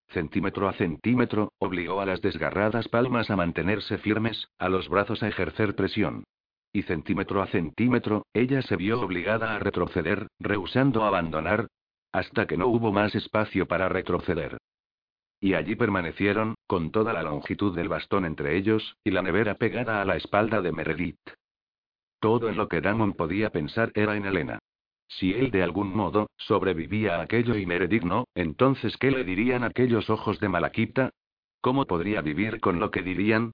[0.09, 5.27] Centímetro a centímetro, obligó a las desgarradas palmas a mantenerse firmes, a los brazos a
[5.27, 6.23] ejercer presión.
[6.71, 11.67] Y centímetro a centímetro, ella se vio obligada a retroceder, rehusando abandonar,
[12.11, 14.57] hasta que no hubo más espacio para retroceder.
[15.39, 20.01] Y allí permanecieron, con toda la longitud del bastón entre ellos, y la nevera pegada
[20.01, 21.19] a la espalda de Meredith.
[22.19, 24.59] Todo en lo que Damon podía pensar era en Elena.
[25.07, 29.63] Si él de algún modo, sobrevivía a aquello y Meredith no, entonces ¿qué le dirían
[29.63, 31.11] aquellos ojos de Malaquita?
[31.61, 33.51] ¿Cómo podría vivir con lo que dirían?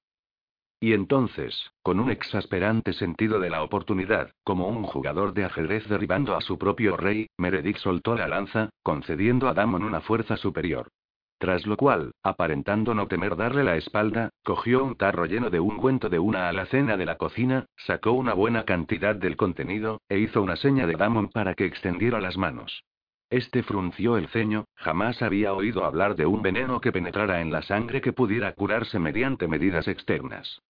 [0.80, 6.36] Y entonces, con un exasperante sentido de la oportunidad, como un jugador de ajedrez derribando
[6.36, 10.90] a su propio rey, Meredith soltó la lanza, concediendo a Damon una fuerza superior.
[11.38, 16.10] Tras lo cual, aparentando no temer darle la espalda, cogió un tarro lleno de ungüento
[16.10, 20.56] de una alacena de la cocina, sacó una buena cantidad del contenido, e hizo una
[20.56, 22.84] seña de Damon para que extendiera las manos.
[23.30, 27.64] Este frunció el ceño, jamás había oído hablar de un veneno que penetrara en la
[27.64, 30.62] sangre que pudiera curarse mediante medidas externas.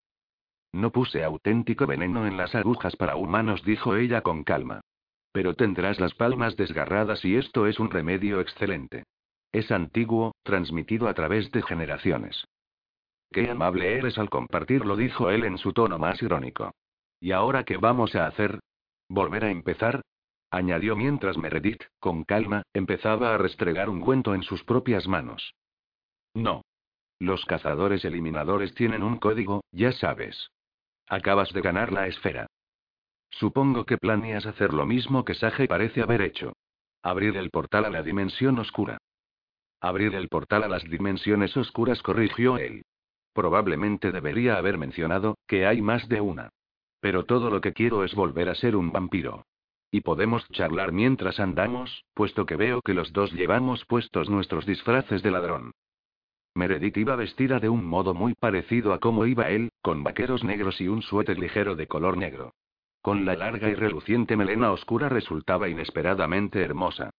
[0.72, 4.82] No puse auténtico veneno en las agujas para humanos, dijo ella con calma.
[5.34, 9.04] Pero tendrás las palmas desgarradas y esto es un remedio excelente.
[9.54, 12.46] Es antiguo, transmitido a través de generaciones.
[13.32, 16.72] Qué amable eres al compartirlo, dijo él en su tono más irónico.
[17.20, 18.60] ¿Y ahora qué vamos a hacer?
[19.08, 20.02] ¿Volver a empezar?
[20.50, 25.54] añadió mientras Meredith, con calma, empezaba a restregar un cuento en sus propias manos.
[26.34, 26.64] No.
[27.20, 30.50] Los cazadores eliminadores tienen un código, ya sabes.
[31.08, 32.48] Acabas de ganar la esfera.
[33.30, 36.54] Supongo que planeas hacer lo mismo que Sage parece haber hecho.
[37.02, 38.98] Abrir el portal a la dimensión oscura.
[39.84, 42.86] Abrir el portal a las dimensiones oscuras, corrigió él.
[43.34, 46.52] Probablemente debería haber mencionado, que hay más de una.
[47.02, 49.44] Pero todo lo que quiero es volver a ser un vampiro.
[49.92, 55.22] Y podemos charlar mientras andamos, puesto que veo que los dos llevamos puestos nuestros disfraces
[55.22, 55.72] de ladrón.
[56.56, 60.80] Meredith iba vestida de un modo muy parecido a como iba él, con vaqueros negros
[60.80, 62.54] y un suéter ligero de color negro.
[63.02, 67.10] Con la larga y reluciente melena oscura resultaba inesperadamente hermosa.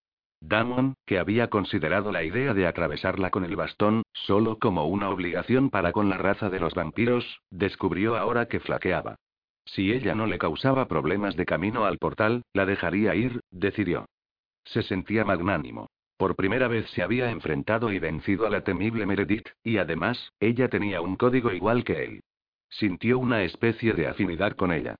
[0.47, 5.71] Damon, que había considerado la idea de atravesarla con el bastón, solo como una obligación
[5.71, 9.17] para con la raza de los vampiros, descubrió ahora que flaqueaba.
[9.65, 14.05] Si ella no le causaba problemas de camino al portal, la dejaría ir, decidió.
[14.65, 15.89] Se sentía magnánimo.
[16.19, 20.69] Por primera vez se había enfrentado y vencido a la temible Meredith, y además, ella
[20.69, 22.21] tenía un código igual que él.
[22.69, 24.97] Sintió una especie de afinidad con ella.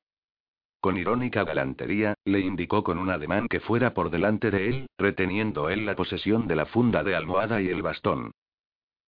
[0.85, 5.71] Con irónica galantería, le indicó con un ademán que fuera por delante de él, reteniendo
[5.71, 8.33] él la posesión de la funda de almohada y el bastón.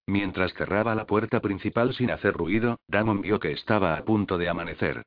[0.07, 4.49] Mientras cerraba la puerta principal sin hacer ruido, Damon vio que estaba a punto de
[4.49, 5.03] amanecer.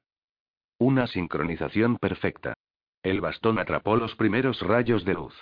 [0.78, 2.54] Una sincronización perfecta.
[3.02, 5.34] El bastón atrapó los primeros rayos de luz.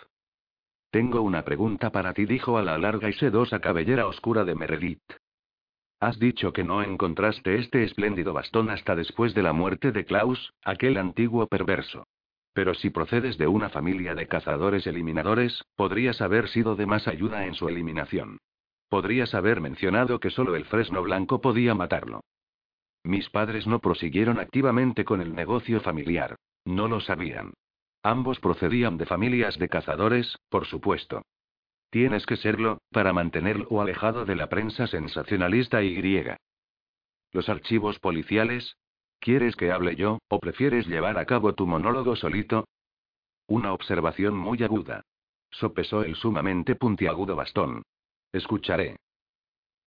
[0.91, 5.03] Tengo una pregunta para ti, dijo a la larga y sedosa cabellera oscura de Meredith.
[5.99, 10.53] Has dicho que no encontraste este espléndido bastón hasta después de la muerte de Klaus,
[10.63, 12.05] aquel antiguo perverso.
[12.53, 17.45] Pero si procedes de una familia de cazadores eliminadores, podrías haber sido de más ayuda
[17.45, 18.37] en su eliminación.
[18.89, 22.21] Podrías haber mencionado que solo el fresno blanco podía matarlo.
[23.03, 26.35] Mis padres no prosiguieron activamente con el negocio familiar.
[26.63, 27.53] No lo sabían.
[28.03, 31.23] Ambos procedían de familias de cazadores, por supuesto.
[31.89, 36.37] Tienes que serlo, para mantenerlo alejado de la prensa sensacionalista y griega.
[37.31, 38.75] ¿Los archivos policiales?
[39.19, 42.67] ¿Quieres que hable yo, o prefieres llevar a cabo tu monólogo solito?
[43.47, 45.01] Una observación muy aguda.
[45.49, 47.83] Sopesó el sumamente puntiagudo bastón.
[48.33, 48.97] Escucharé.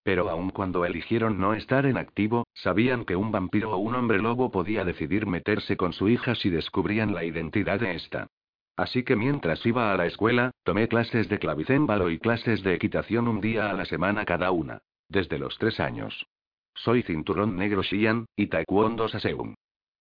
[0.03, 4.17] Pero aun cuando eligieron no estar en activo, sabían que un vampiro o un hombre
[4.17, 8.27] lobo podía decidir meterse con su hija si descubrían la identidad de esta.
[8.75, 13.27] Así que mientras iba a la escuela, tomé clases de clavicémbalo y clases de equitación
[13.27, 14.81] un día a la semana cada una.
[15.09, 16.25] Desde los tres años.
[16.73, 19.55] Soy cinturón negro Xian, y Taekwondo Saseum.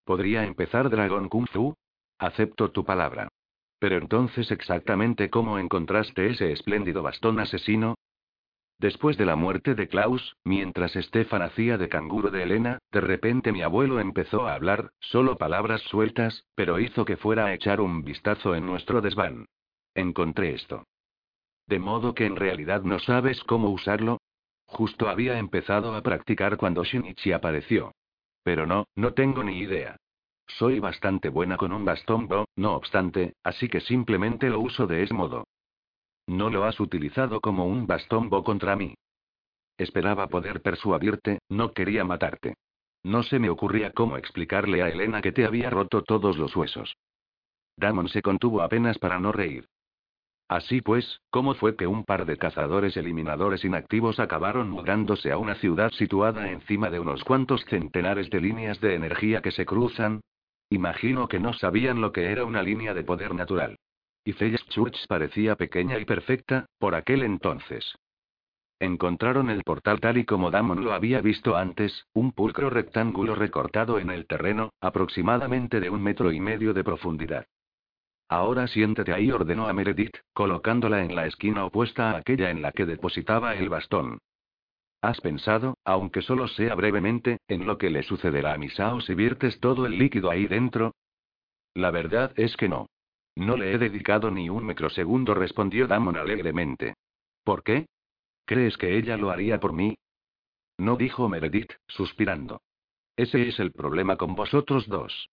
[0.04, 1.74] ¿Podría empezar Dragon Kung Fu?
[2.18, 3.28] Acepto tu palabra.
[3.78, 7.96] Pero entonces exactamente cómo encontraste ese espléndido bastón asesino,
[8.80, 13.52] Después de la muerte de Klaus, mientras Stefan hacía de canguro de Elena, de repente
[13.52, 18.02] mi abuelo empezó a hablar, solo palabras sueltas, pero hizo que fuera a echar un
[18.04, 19.44] vistazo en nuestro desván.
[19.94, 20.84] Encontré esto.
[21.66, 24.16] ¿De modo que en realidad no sabes cómo usarlo?
[24.64, 27.92] Justo había empezado a practicar cuando Shinichi apareció.
[28.44, 29.96] Pero no, no tengo ni idea.
[30.46, 35.12] Soy bastante buena con un bastón no obstante, así que simplemente lo uso de ese
[35.12, 35.44] modo.
[36.30, 38.94] No lo has utilizado como un bastón bo contra mí.
[39.76, 42.54] Esperaba poder persuadirte, no quería matarte.
[43.02, 46.94] No se me ocurría cómo explicarle a Elena que te había roto todos los huesos.
[47.76, 49.66] Damon se contuvo apenas para no reír.
[50.46, 55.56] Así pues, ¿cómo fue que un par de cazadores eliminadores inactivos acabaron mudándose a una
[55.56, 60.20] ciudad situada encima de unos cuantos centenares de líneas de energía que se cruzan?
[60.68, 63.76] Imagino que no sabían lo que era una línea de poder natural.
[64.24, 67.96] Y Church parecía pequeña y perfecta, por aquel entonces.
[68.78, 73.98] Encontraron el portal tal y como Damon lo había visto antes, un pulcro rectángulo recortado
[73.98, 77.46] en el terreno, aproximadamente de un metro y medio de profundidad.
[78.28, 82.72] Ahora siéntate ahí, ordenó a Meredith, colocándola en la esquina opuesta a aquella en la
[82.72, 84.18] que depositaba el bastón.
[85.02, 89.58] ¿Has pensado, aunque solo sea brevemente, en lo que le sucederá a Misao si viertes
[89.60, 90.94] todo el líquido ahí dentro?
[91.74, 92.86] La verdad es que no.
[93.40, 96.92] No le he dedicado ni un microsegundo, respondió Damon alegremente.
[97.42, 97.86] ¿Por qué?
[98.44, 99.96] ¿Crees que ella lo haría por mí?
[100.76, 102.60] No dijo Meredith, suspirando.
[103.16, 105.30] Ese es el problema con vosotros dos.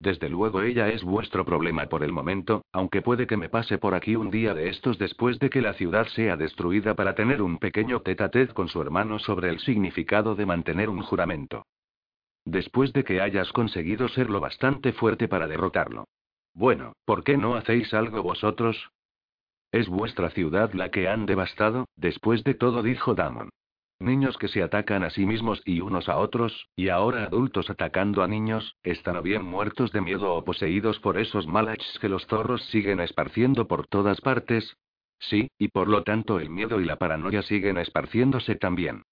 [0.00, 3.94] Desde luego ella es vuestro problema por el momento, aunque puede que me pase por
[3.94, 7.58] aquí un día de estos después de que la ciudad sea destruida para tener un
[7.58, 11.64] pequeño tete a tete con su hermano sobre el significado de mantener un juramento.
[12.44, 16.06] Después de que hayas conseguido ser lo bastante fuerte para derrotarlo.
[16.54, 18.90] Bueno, ¿por qué no hacéis algo vosotros?
[19.72, 23.50] Es vuestra ciudad la que han devastado, después de todo dijo Damon.
[24.00, 28.22] Niños que se atacan a sí mismos y unos a otros, y ahora adultos atacando
[28.22, 32.26] a niños, están o bien muertos de miedo o poseídos por esos malachs que los
[32.26, 34.76] zorros siguen esparciendo por todas partes.
[35.18, 39.02] Sí, y por lo tanto el miedo y la paranoia siguen esparciéndose también.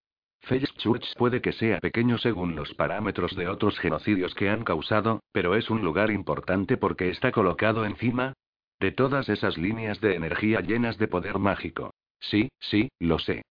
[0.78, 5.54] Church puede que sea pequeño según los parámetros de otros genocidios que han causado, pero
[5.54, 8.34] es un lugar importante porque está colocado encima
[8.80, 11.92] de todas esas líneas de energía llenas de poder mágico.
[12.20, 13.42] Sí, sí, lo sé.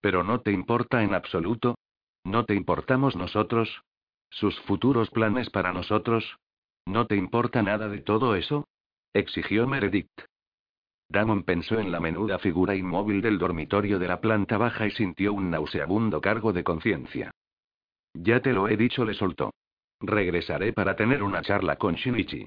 [0.00, 1.76] Pero no te importa en absoluto.
[2.24, 3.82] ¿No te importamos nosotros?
[4.30, 6.36] ¿Sus futuros planes para nosotros?
[6.86, 8.66] ¿No te importa nada de todo eso?
[9.12, 10.10] exigió Meredith.
[11.08, 15.32] Damon pensó en la menuda figura inmóvil del dormitorio de la planta baja y sintió
[15.32, 17.30] un nauseabundo cargo de conciencia.
[18.12, 19.54] Ya te lo he dicho, le soltó.
[20.00, 22.46] Regresaré para tener una charla con Shinichi.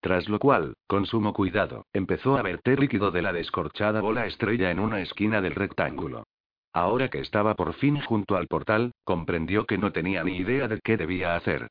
[0.00, 4.70] Tras lo cual, con sumo cuidado, empezó a verter líquido de la descorchada bola estrella
[4.70, 6.24] en una esquina del rectángulo.
[6.72, 10.80] Ahora que estaba por fin junto al portal, comprendió que no tenía ni idea de
[10.80, 11.68] qué debía hacer.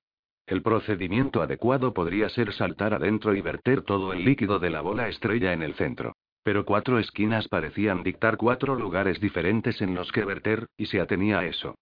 [0.48, 5.08] El procedimiento adecuado podría ser saltar adentro y verter todo el líquido de la bola
[5.08, 6.16] estrella en el centro.
[6.42, 11.40] Pero cuatro esquinas parecían dictar cuatro lugares diferentes en los que verter, y se atenía
[11.40, 11.76] a eso.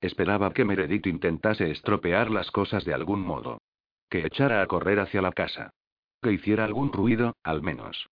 [0.00, 3.60] Esperaba que Meredith intentase estropear las cosas de algún modo.
[4.08, 5.70] Que echara a correr hacia la casa.
[6.22, 8.08] Que hiciera algún ruido, al menos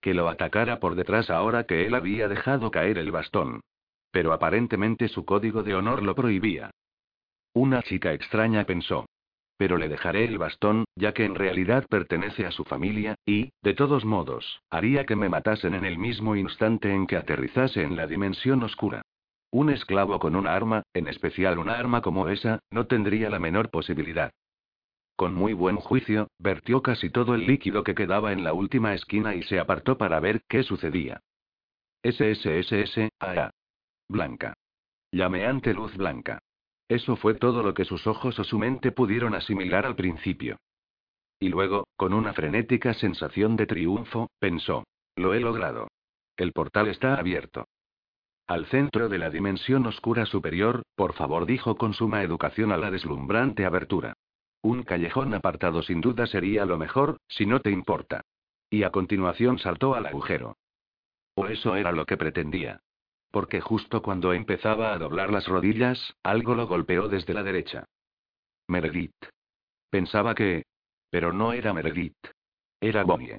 [0.00, 3.60] que lo atacara por detrás ahora que él había dejado caer el bastón.
[4.10, 6.70] Pero aparentemente su código de honor lo prohibía.
[7.52, 9.06] Una chica extraña pensó.
[9.56, 13.74] Pero le dejaré el bastón, ya que en realidad pertenece a su familia, y, de
[13.74, 18.06] todos modos, haría que me matasen en el mismo instante en que aterrizase en la
[18.06, 19.02] dimensión oscura.
[19.50, 23.68] Un esclavo con una arma, en especial una arma como esa, no tendría la menor
[23.68, 24.30] posibilidad.
[25.16, 29.34] Con muy buen juicio, vertió casi todo el líquido que quedaba en la última esquina
[29.34, 31.20] y se apartó para ver qué sucedía.
[32.02, 33.50] SSSS, AA.
[34.08, 34.54] Blanca.
[35.12, 36.40] Llameante luz blanca.
[36.90, 40.56] Eso fue todo lo que sus ojos o su mente pudieron asimilar al principio.
[41.38, 44.82] Y luego, con una frenética sensación de triunfo, pensó.
[45.14, 45.86] Lo he logrado.
[46.36, 47.68] El portal está abierto.
[48.48, 52.90] Al centro de la dimensión oscura superior, por favor, dijo con suma educación a la
[52.90, 54.14] deslumbrante abertura.
[54.60, 58.22] Un callejón apartado sin duda sería lo mejor, si no te importa.
[58.68, 60.56] Y a continuación saltó al agujero.
[61.36, 62.80] O eso era lo que pretendía.
[63.30, 67.84] Porque justo cuando empezaba a doblar las rodillas, algo lo golpeó desde la derecha.
[68.68, 69.14] Meredith.
[69.90, 70.64] Pensaba que...
[71.10, 72.16] Pero no era Meredith.
[72.80, 73.38] Era Bonnie.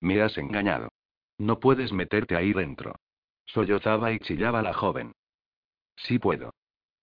[0.00, 0.88] Me has engañado.
[1.38, 2.94] No puedes meterte ahí dentro.
[3.46, 5.12] Sollozaba y chillaba la joven.
[5.96, 6.52] Sí puedo.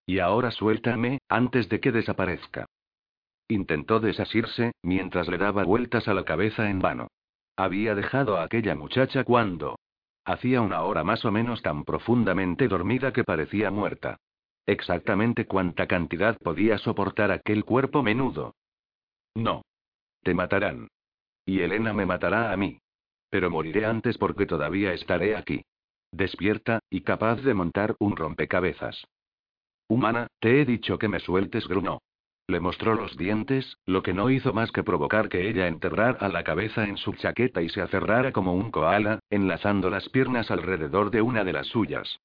[0.06, 2.66] Y ahora suéltame, antes de que desaparezca.
[3.48, 7.08] Intentó desasirse, mientras le daba vueltas a la cabeza en vano.
[7.56, 9.77] Había dejado a aquella muchacha cuando.
[10.28, 14.18] Hacía una hora más o menos tan profundamente dormida que parecía muerta.
[14.66, 18.54] Exactamente cuánta cantidad podía soportar aquel cuerpo menudo.
[19.34, 19.62] No.
[20.22, 20.88] Te matarán.
[21.46, 22.78] Y Elena me matará a mí.
[23.30, 25.62] Pero moriré antes porque todavía estaré aquí.
[26.12, 29.02] Despierta, y capaz de montar un rompecabezas.
[29.88, 32.02] Humana, te he dicho que me sueltes, grunó.
[32.48, 36.44] Le mostró los dientes, lo que no hizo más que provocar que ella enterrara la
[36.44, 41.20] cabeza en su chaqueta y se aferrara como un koala, enlazando las piernas alrededor de
[41.20, 42.20] una de las suyas.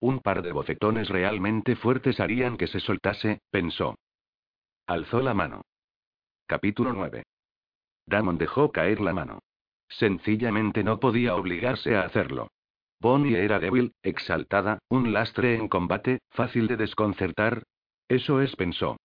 [0.00, 3.96] Un par de bofetones realmente fuertes harían que se soltase, pensó.
[4.86, 5.62] Alzó la mano.
[6.46, 7.22] Capítulo 9.
[8.04, 9.38] Damon dejó caer la mano.
[9.88, 12.48] Sencillamente no podía obligarse a hacerlo.
[13.00, 17.62] Bonnie era débil, exaltada, un lastre en combate, fácil de desconcertar.
[18.08, 18.98] Eso es, pensó.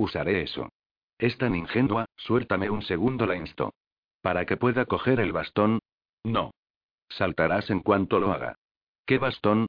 [0.00, 0.70] Usaré eso.
[1.18, 3.74] Es tan ingenua, suéltame un segundo, la instó.
[4.22, 5.80] Para que pueda coger el bastón.
[6.24, 6.52] No.
[7.10, 8.54] Saltarás en cuanto lo haga.
[9.04, 9.66] ¿Qué bastón?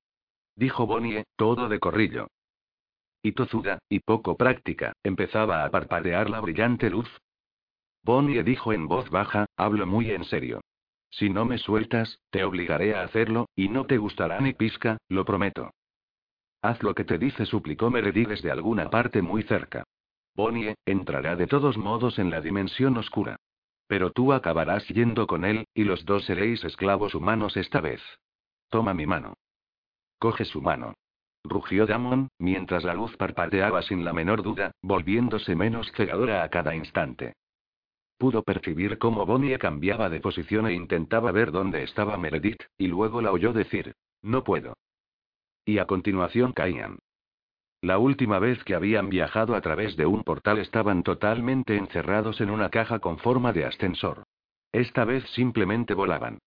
[0.55, 2.27] Dijo Bonnie, todo de corrillo.
[3.21, 7.09] Y tozuda, y poco práctica, empezaba a parpadear la brillante luz.
[8.01, 10.61] Bonnie dijo en voz baja, hablo muy en serio.
[11.09, 15.25] Si no me sueltas, te obligaré a hacerlo, y no te gustará ni pizca, lo
[15.25, 15.71] prometo.
[16.61, 19.83] Haz lo que te dice, suplicó Meredith desde alguna parte muy cerca.
[20.35, 23.37] Bonnie, entrará de todos modos en la dimensión oscura.
[23.87, 28.01] Pero tú acabarás yendo con él, y los dos seréis esclavos humanos esta vez.
[28.69, 29.33] Toma mi mano.
[30.17, 30.93] Coge su mano.
[31.43, 36.75] Rugió Damon, mientras la luz parpadeaba sin la menor duda, volviéndose menos cegadora a cada
[36.75, 37.33] instante.
[38.17, 43.21] Pudo percibir cómo Bonnie cambiaba de posición e intentaba ver dónde estaba Meredith, y luego
[43.21, 44.77] la oyó decir, no puedo.
[45.65, 46.99] Y a continuación caían.
[47.81, 52.51] La última vez que habían viajado a través de un portal estaban totalmente encerrados en
[52.51, 54.23] una caja con forma de ascensor.
[54.71, 56.37] Esta vez simplemente volaban.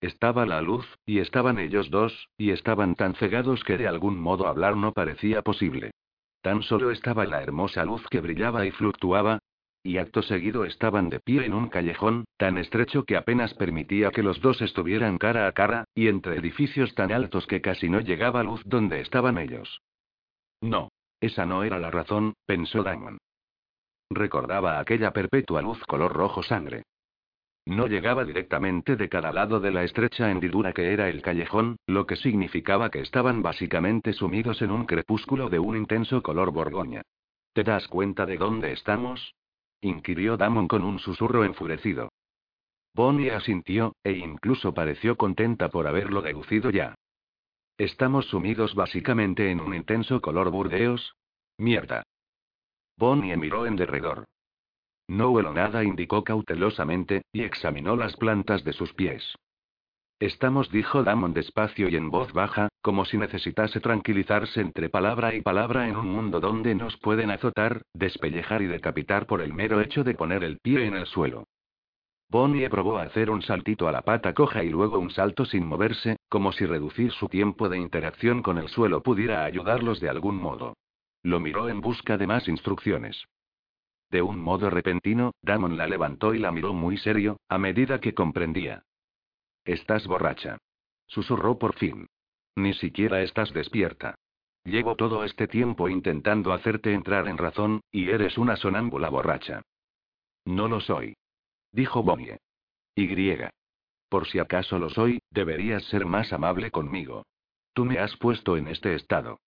[0.00, 4.46] Estaba la luz, y estaban ellos dos, y estaban tan cegados que de algún modo
[4.46, 5.90] hablar no parecía posible.
[6.42, 9.40] Tan solo estaba la hermosa luz que brillaba y fluctuaba,
[9.82, 14.22] y acto seguido estaban de pie en un callejón, tan estrecho que apenas permitía que
[14.22, 18.44] los dos estuvieran cara a cara, y entre edificios tan altos que casi no llegaba
[18.44, 19.80] luz donde estaban ellos.
[20.64, 20.88] No.
[21.20, 23.18] Esa no era la razón, pensó Damon.
[24.10, 26.84] Recordaba aquella perpetua luz color rojo sangre.
[27.66, 32.06] No llegaba directamente de cada lado de la estrecha hendidura que era el callejón, lo
[32.06, 37.02] que significaba que estaban básicamente sumidos en un crepúsculo de un intenso color borgoña.
[37.52, 39.34] ¿Te das cuenta de dónde estamos?
[39.80, 42.10] inquirió Damon con un susurro enfurecido.
[42.94, 46.94] Bonnie asintió, e incluso pareció contenta por haberlo deducido ya.
[47.78, 51.16] Estamos sumidos básicamente en un intenso color burdeos.
[51.58, 52.04] Mierda.
[52.96, 54.26] Bonnie miró en derredor.
[55.08, 59.34] No huelo nada, indicó cautelosamente, y examinó las plantas de sus pies.
[60.20, 65.42] Estamos, dijo Damon despacio y en voz baja, como si necesitase tranquilizarse entre palabra y
[65.42, 70.04] palabra en un mundo donde nos pueden azotar, despellejar y decapitar por el mero hecho
[70.04, 71.48] de poner el pie en el suelo.
[72.28, 75.66] Bonnie probó a hacer un saltito a la pata coja y luego un salto sin
[75.66, 80.36] moverse, como si reducir su tiempo de interacción con el suelo pudiera ayudarlos de algún
[80.36, 80.76] modo.
[81.22, 83.24] Lo miró en busca de más instrucciones.
[84.10, 88.14] De un modo repentino, Damon la levantó y la miró muy serio, a medida que
[88.14, 88.82] comprendía.
[89.64, 90.58] Estás borracha.
[91.06, 92.06] Susurró por fin.
[92.56, 94.14] Ni siquiera estás despierta.
[94.64, 99.62] Llevo todo este tiempo intentando hacerte entrar en razón, y eres una sonámbula borracha.
[100.44, 101.14] No lo soy.
[101.74, 102.38] Dijo Bonnie.
[102.94, 103.36] Y.
[104.08, 107.26] Por si acaso lo soy, deberías ser más amable conmigo.
[107.72, 109.40] Tú me has puesto en este estado.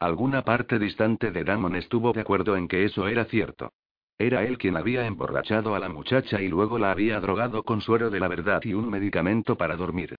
[0.00, 3.72] Alguna parte distante de Damon estuvo de acuerdo en que eso era cierto.
[4.18, 8.10] Era él quien había emborrachado a la muchacha y luego la había drogado con suero
[8.10, 10.16] de la verdad y un medicamento para dormir.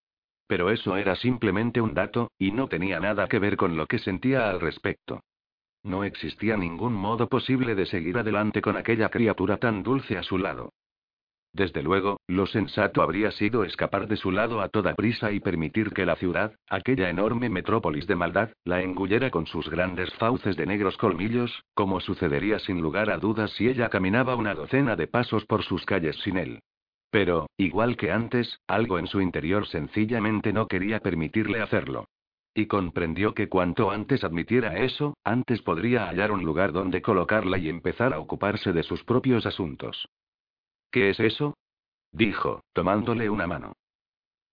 [0.47, 3.99] Pero eso era simplemente un dato, y no tenía nada que ver con lo que
[3.99, 5.19] sentía al respecto.
[5.83, 10.37] No existía ningún modo posible de seguir adelante con aquella criatura tan dulce a su
[10.37, 10.71] lado.
[11.55, 15.91] Desde luego, lo sensato habría sido escapar de su lado a toda prisa y permitir
[15.91, 20.65] que la ciudad, aquella enorme metrópolis de maldad, la engullera con sus grandes fauces de
[20.65, 25.45] negros colmillos, como sucedería sin lugar a dudas si ella caminaba una docena de pasos
[25.45, 26.59] por sus calles sin él.
[27.09, 32.09] Pero, igual que antes, algo en su interior sencillamente no quería permitirle hacerlo.
[32.53, 37.69] Y comprendió que cuanto antes admitiera eso, antes podría hallar un lugar donde colocarla y
[37.69, 40.09] empezar a ocuparse de sus propios asuntos.
[40.95, 41.57] ¿Qué es eso?
[42.13, 43.73] dijo, tomándole una mano.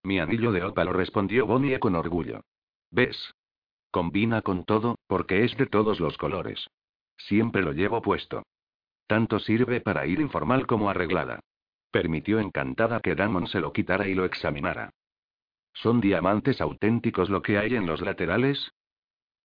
[0.02, 2.40] Mi anillo de ópalo respondió Bonnie con orgullo.
[2.90, 3.32] ¿Ves?
[3.92, 6.68] Combina con todo, porque es de todos los colores.
[7.16, 8.42] Siempre lo llevo puesto.
[9.06, 11.38] Tanto sirve para ir informal como arreglada.
[11.92, 14.90] Permitió encantada que Damon se lo quitara y lo examinara.
[15.74, 18.72] ¿Son diamantes auténticos lo que hay en los laterales?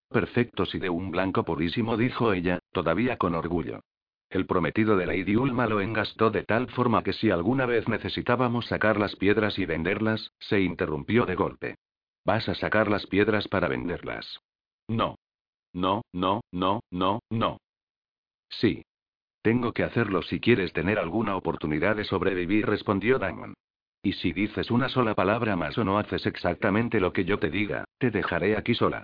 [0.10, 3.82] Perfectos y de un blanco purísimo, dijo ella, todavía con orgullo.
[4.30, 8.66] El prometido de Lady Ulma lo engastó de tal forma que si alguna vez necesitábamos
[8.68, 11.76] sacar las piedras y venderlas, se interrumpió de golpe.
[12.26, 14.42] ¿Vas a sacar las piedras para venderlas?
[14.90, 15.16] No.
[15.74, 17.58] No, no, no, no, no.
[18.50, 18.84] Sí.
[19.42, 23.54] Tengo que hacerlo si quieres tener alguna oportunidad de sobrevivir, respondió Damon.
[24.02, 27.50] Y si dices una sola palabra más o no haces exactamente lo que yo te
[27.50, 29.04] diga, te dejaré aquí sola.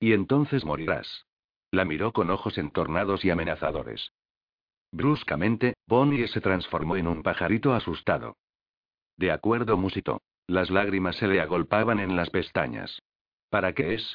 [0.00, 1.26] Y entonces morirás.
[1.70, 4.10] La miró con ojos entornados y amenazadores.
[4.94, 8.36] Bruscamente, Bonnie se transformó en un pajarito asustado.
[9.16, 10.22] De acuerdo, musito.
[10.46, 13.00] Las lágrimas se le agolpaban en las pestañas.
[13.50, 14.14] ¿Para qué es?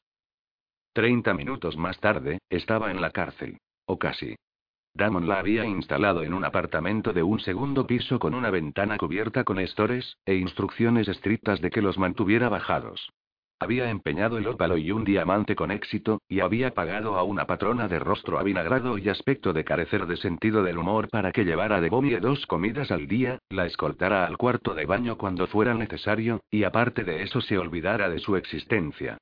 [0.94, 3.58] Treinta minutos más tarde, estaba en la cárcel.
[3.88, 4.38] O casi.
[4.94, 9.44] Damon la había instalado en un apartamento de un segundo piso con una ventana cubierta
[9.44, 13.10] con estores, e instrucciones estrictas de que los mantuviera bajados.
[13.62, 17.90] Había empeñado el ópalo y un diamante con éxito, y había pagado a una patrona
[17.90, 21.90] de rostro avinagrado y aspecto de carecer de sentido del humor para que llevara de
[21.90, 26.64] Bonnie dos comidas al día, la escoltara al cuarto de baño cuando fuera necesario, y
[26.64, 29.18] aparte de eso se olvidara de su existencia.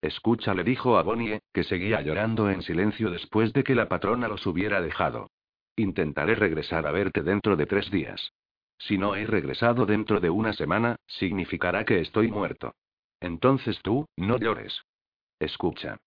[0.00, 4.26] Escucha, le dijo a Bonnie, que seguía llorando en silencio después de que la patrona
[4.26, 5.30] los hubiera dejado.
[5.76, 8.32] Intentaré regresar a verte dentro de tres días.
[8.78, 12.72] Si no he regresado dentro de una semana, significará que estoy muerto.
[13.20, 14.82] Entonces tú, no llores.
[15.38, 15.98] Escucha.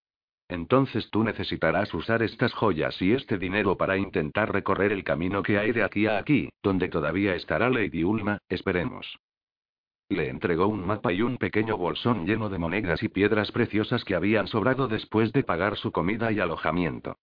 [0.50, 5.58] Entonces tú necesitarás usar estas joyas y este dinero para intentar recorrer el camino que
[5.58, 9.18] hay de aquí a aquí, donde todavía estará Lady Ulma, esperemos.
[10.10, 14.16] Le entregó un mapa y un pequeño bolsón lleno de monedas y piedras preciosas que
[14.16, 17.18] habían sobrado después de pagar su comida y alojamiento.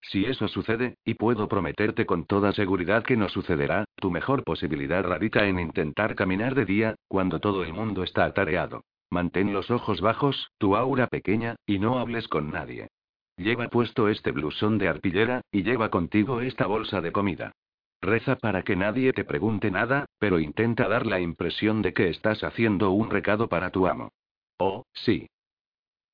[0.00, 5.02] Si eso sucede, y puedo prometerte con toda seguridad que no sucederá, tu mejor posibilidad
[5.02, 8.84] radica en intentar caminar de día, cuando todo el mundo está atareado.
[9.10, 12.88] Mantén los ojos bajos, tu aura pequeña, y no hables con nadie.
[13.36, 17.52] Lleva puesto este blusón de artillera, y lleva contigo esta bolsa de comida.
[18.00, 22.42] Reza para que nadie te pregunte nada, pero intenta dar la impresión de que estás
[22.44, 24.10] haciendo un recado para tu amo.
[24.58, 25.28] Oh, sí.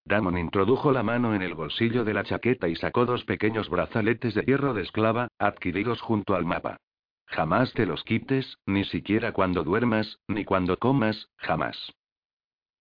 [0.05, 4.35] Damon introdujo la mano en el bolsillo de la chaqueta y sacó dos pequeños brazaletes
[4.35, 6.77] de hierro de esclava, adquiridos junto al mapa.
[7.27, 11.93] Jamás te los quites, ni siquiera cuando duermas, ni cuando comas, jamás.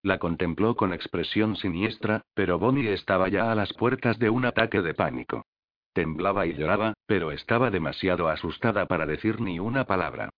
[0.03, 4.81] La contempló con expresión siniestra, pero Bonnie estaba ya a las puertas de un ataque
[4.81, 5.45] de pánico.
[5.93, 10.29] Temblaba y lloraba, pero estaba demasiado asustada para decir ni una palabra.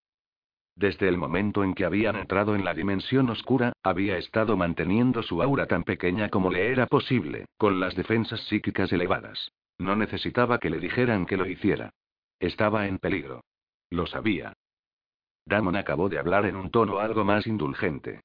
[0.76, 5.42] Desde el momento en que habían entrado en la dimensión oscura, había estado manteniendo su
[5.42, 9.52] aura tan pequeña como le era posible, con las defensas psíquicas elevadas.
[9.78, 11.92] No necesitaba que le dijeran que lo hiciera.
[12.40, 13.44] Estaba en peligro.
[13.92, 14.54] Lo sabía.
[15.46, 18.22] Damon acabó de hablar en un tono algo más indulgente.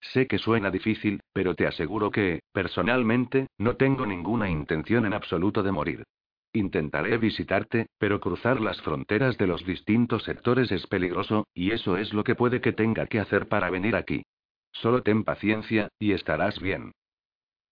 [0.00, 5.62] Sé que suena difícil, pero te aseguro que, personalmente, no tengo ninguna intención en absoluto
[5.62, 6.04] de morir.
[6.52, 12.12] Intentaré visitarte, pero cruzar las fronteras de los distintos sectores es peligroso, y eso es
[12.12, 14.24] lo que puede que tenga que hacer para venir aquí.
[14.72, 16.92] Solo ten paciencia, y estarás bien.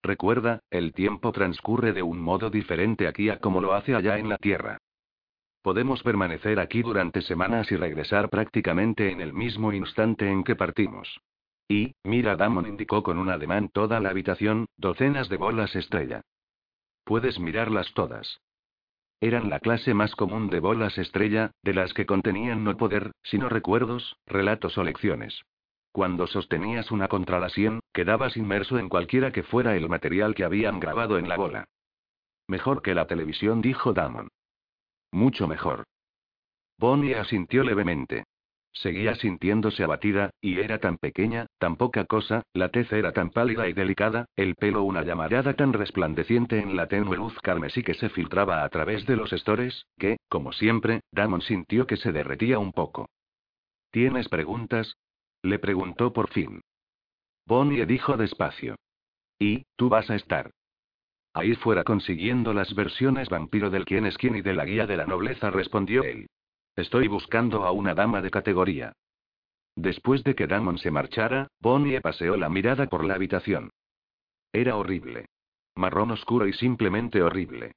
[0.02, 4.28] Recuerda, el tiempo transcurre de un modo diferente aquí a como lo hace allá en
[4.28, 4.78] la Tierra.
[5.62, 11.20] Podemos permanecer aquí durante semanas y regresar prácticamente en el mismo instante en que partimos.
[11.68, 16.22] Y, mira, Damon indicó con un ademán toda la habitación, docenas de bolas estrella.
[17.04, 18.40] Puedes mirarlas todas.
[19.20, 23.48] Eran la clase más común de bolas estrella, de las que contenían no poder, sino
[23.48, 25.42] recuerdos, relatos o lecciones.
[25.92, 30.44] Cuando sostenías una contra la sien, quedabas inmerso en cualquiera que fuera el material que
[30.44, 31.64] habían grabado en la bola.
[32.46, 34.28] Mejor que la televisión, dijo Damon.
[35.10, 35.84] Mucho mejor.
[36.78, 38.24] Bonnie asintió levemente.
[38.72, 43.68] Seguía sintiéndose abatida, y era tan pequeña, tan poca cosa, la tez era tan pálida
[43.68, 48.08] y delicada, el pelo una llamarada tan resplandeciente en la tenue luz carmesí que se
[48.08, 52.72] filtraba a través de los estores, que, como siempre, Damon sintió que se derretía un
[52.72, 53.08] poco.
[53.90, 54.96] ¿Tienes preguntas?
[55.42, 56.60] Le preguntó por fin.
[57.46, 58.76] Bonnie dijo despacio.
[59.38, 60.50] ¿Y, tú vas a estar?
[61.32, 64.96] Ahí fuera consiguiendo las versiones vampiro del quién es quién y de la guía de
[64.96, 66.26] la nobleza, respondió él.
[66.78, 68.92] Estoy buscando a una dama de categoría.
[69.74, 73.70] Después de que Damon se marchara, Bonnie paseó la mirada por la habitación.
[74.52, 75.26] Era horrible.
[75.74, 77.72] Marrón oscuro y simplemente horrible.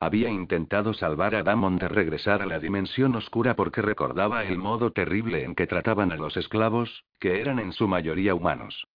[0.00, 4.90] Había intentado salvar a Damon de regresar a la dimensión oscura porque recordaba el modo
[4.90, 8.86] terrible en que trataban a los esclavos, que eran en su mayoría humanos.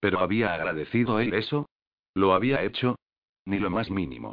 [0.00, 1.68] Pero había agradecido él eso?
[2.14, 2.96] ¿Lo había hecho?
[3.44, 4.32] Ni lo más mínimo.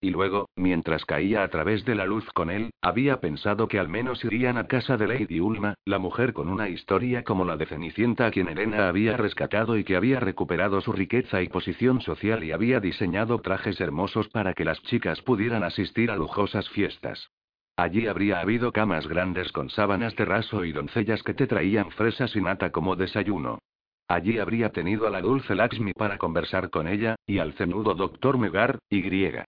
[0.00, 3.88] Y luego, mientras caía a través de la luz con él, había pensado que al
[3.88, 7.66] menos irían a casa de Lady Ulma, la mujer con una historia como la de
[7.66, 12.44] Cenicienta a quien Elena había rescatado y que había recuperado su riqueza y posición social
[12.44, 17.30] y había diseñado trajes hermosos para que las chicas pudieran asistir a lujosas fiestas.
[17.76, 22.34] Allí habría habido camas grandes con sábanas de raso y doncellas que te traían fresas
[22.36, 23.58] y nata como desayuno.
[24.08, 28.38] Allí habría tenido a la dulce Lakshmi para conversar con ella, y al cenudo doctor
[28.38, 29.44] Megar, y griega.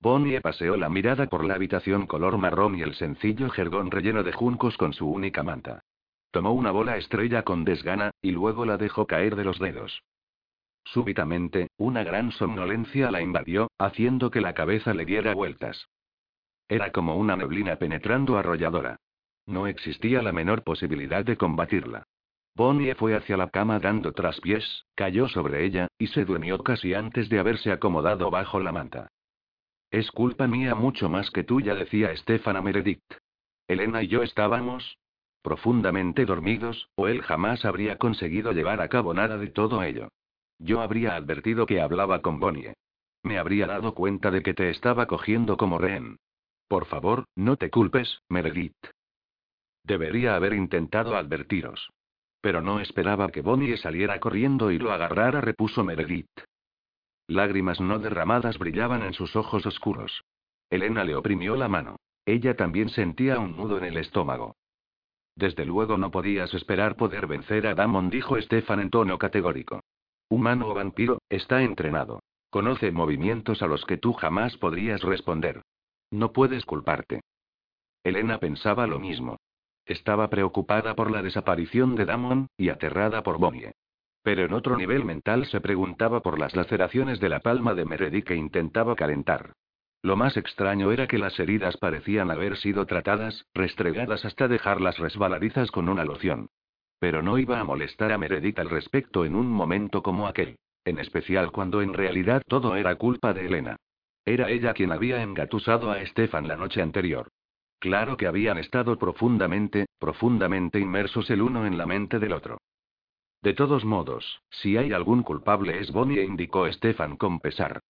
[0.00, 4.32] Bonnie paseó la mirada por la habitación color marrón y el sencillo jergón relleno de
[4.32, 5.82] juncos con su única manta.
[6.30, 10.02] Tomó una bola estrella con desgana, y luego la dejó caer de los dedos.
[10.84, 15.88] Súbitamente, una gran somnolencia la invadió, haciendo que la cabeza le diera vueltas.
[16.68, 18.96] Era como una neblina penetrando arrolladora.
[19.46, 22.04] No existía la menor posibilidad de combatirla.
[22.54, 27.28] Bonnie fue hacia la cama dando traspiés, cayó sobre ella, y se durmió casi antes
[27.28, 29.08] de haberse acomodado bajo la manta.
[29.90, 33.02] Es culpa mía mucho más que tuya, decía Stefana Meredith.
[33.66, 34.98] Elena y yo estábamos
[35.42, 40.08] profundamente dormidos, o él jamás habría conseguido llevar a cabo nada de todo ello.
[40.58, 42.74] Yo habría advertido que hablaba con Bonnie.
[43.22, 46.18] Me habría dado cuenta de que te estaba cogiendo como rehén.
[46.68, 48.76] Por favor, no te culpes, Meredith.
[49.84, 51.88] Debería haber intentado advertiros.
[52.42, 56.28] Pero no esperaba que Bonnie saliera corriendo y lo agarrara, repuso Meredith.
[57.28, 60.24] Lágrimas no derramadas brillaban en sus ojos oscuros.
[60.70, 61.96] Elena le oprimió la mano.
[62.24, 64.56] Ella también sentía un nudo en el estómago.
[65.36, 69.82] Desde luego no podías esperar poder vencer a Damon, dijo Stefan en tono categórico.
[70.30, 72.20] Humano o vampiro, está entrenado.
[72.50, 75.62] Conoce movimientos a los que tú jamás podrías responder.
[76.10, 77.20] No puedes culparte.
[78.02, 79.36] Elena pensaba lo mismo.
[79.84, 83.72] Estaba preocupada por la desaparición de Damon, y aterrada por Bonnie.
[84.28, 88.26] Pero en otro nivel mental se preguntaba por las laceraciones de la palma de Meredith
[88.26, 89.54] que intentaba calentar.
[90.02, 95.70] Lo más extraño era que las heridas parecían haber sido tratadas, restregadas hasta dejarlas resbaladizas
[95.70, 96.50] con una loción.
[96.98, 100.58] Pero no iba a molestar a Meredith al respecto en un momento como aquel.
[100.84, 103.76] En especial cuando en realidad todo era culpa de Elena.
[104.26, 107.28] Era ella quien había engatusado a Stefan la noche anterior.
[107.78, 112.58] Claro que habían estado profundamente, profundamente inmersos el uno en la mente del otro.
[113.42, 117.80] De todos modos, si hay algún culpable es Bonnie, indicó Stefan con pesar.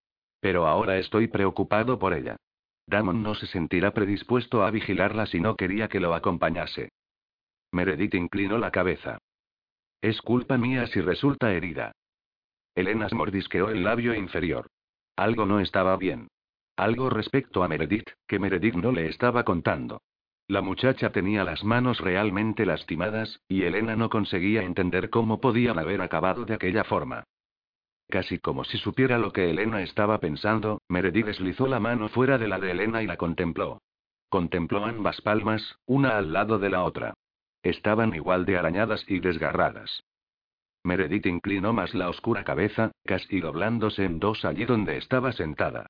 [0.41, 2.37] Pero ahora estoy preocupado por ella.
[2.87, 6.91] Damon no se sentirá predispuesto a vigilarla si no quería que lo acompañase.
[7.73, 9.19] Meredith inclinó la cabeza.
[10.01, 11.93] Es culpa mía si resulta herida.
[12.75, 14.69] Elena mordisqueó el labio inferior.
[15.17, 16.29] Algo no estaba bien.
[16.77, 20.01] Algo respecto a Meredith, que Meredith no le estaba contando.
[20.49, 26.01] La muchacha tenía las manos realmente lastimadas, y Elena no conseguía entender cómo podían haber
[26.01, 27.25] acabado de aquella forma.
[28.09, 32.49] Casi como si supiera lo que Elena estaba pensando, Meredith deslizó la mano fuera de
[32.49, 33.83] la de Elena y la contempló.
[34.31, 37.13] Contempló ambas palmas, una al lado de la otra.
[37.63, 40.03] Estaban igual de arañadas y desgarradas.
[40.83, 45.89] Meredith inclinó más la oscura cabeza, casi doblándose en dos allí donde estaba sentada.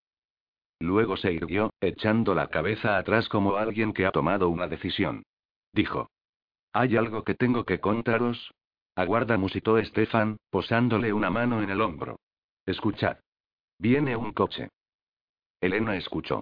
[0.80, 5.24] Luego se irguió, echando la cabeza atrás como alguien que ha tomado una decisión.
[5.72, 6.10] Dijo.
[6.72, 8.52] ¿Hay algo que tengo que contaros?
[8.94, 12.18] Aguarda, musitó Stefan, posándole una mano en el hombro.
[12.66, 13.18] Escuchad.
[13.78, 14.68] Viene un coche.
[15.60, 16.40] Elena escuchó.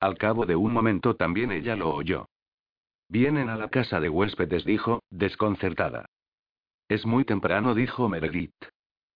[0.00, 2.26] Al cabo de un momento también ella lo oyó.
[3.08, 6.06] Vienen a la casa de huéspedes, dijo, desconcertada.
[6.88, 8.54] Es muy temprano, dijo Meredith.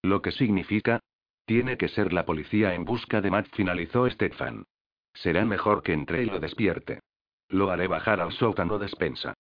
[0.03, 1.01] Lo que significa.
[1.45, 4.65] Tiene que ser la policía en busca de Matt, finalizó Stefan.
[5.15, 7.01] Será mejor que entre y lo despierte.
[7.49, 9.35] Lo haré bajar al sótano despensa.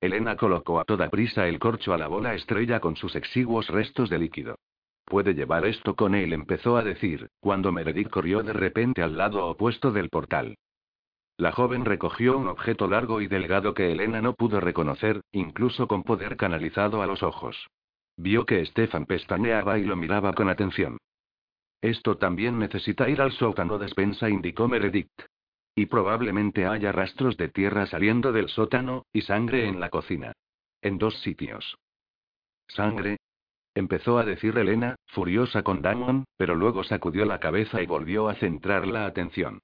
[0.00, 4.08] Elena colocó a toda prisa el corcho a la bola estrella con sus exiguos restos
[4.10, 4.56] de líquido.
[5.04, 9.46] Puede llevar esto con él, empezó a decir, cuando Meredith corrió de repente al lado
[9.46, 10.56] opuesto del portal.
[11.38, 16.02] La joven recogió un objeto largo y delgado que Elena no pudo reconocer, incluso con
[16.02, 17.68] poder canalizado a los ojos.
[18.16, 20.98] Vio que Stefan pestañeaba y lo miraba con atención.
[21.86, 25.22] Esto también necesita ir al sótano despensa, indicó Meredith.
[25.72, 30.32] Y probablemente haya rastros de tierra saliendo del sótano, y sangre en la cocina.
[30.82, 31.78] En dos sitios.
[32.66, 33.18] ¿Sangre?
[33.72, 38.34] Empezó a decir Elena, furiosa con Damon, pero luego sacudió la cabeza y volvió a
[38.34, 39.60] centrar la atención.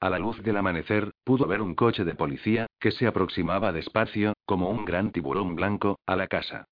[0.00, 4.32] A la luz del amanecer, pudo ver un coche de policía, que se aproximaba despacio,
[4.46, 6.64] como un gran tiburón blanco, a la casa.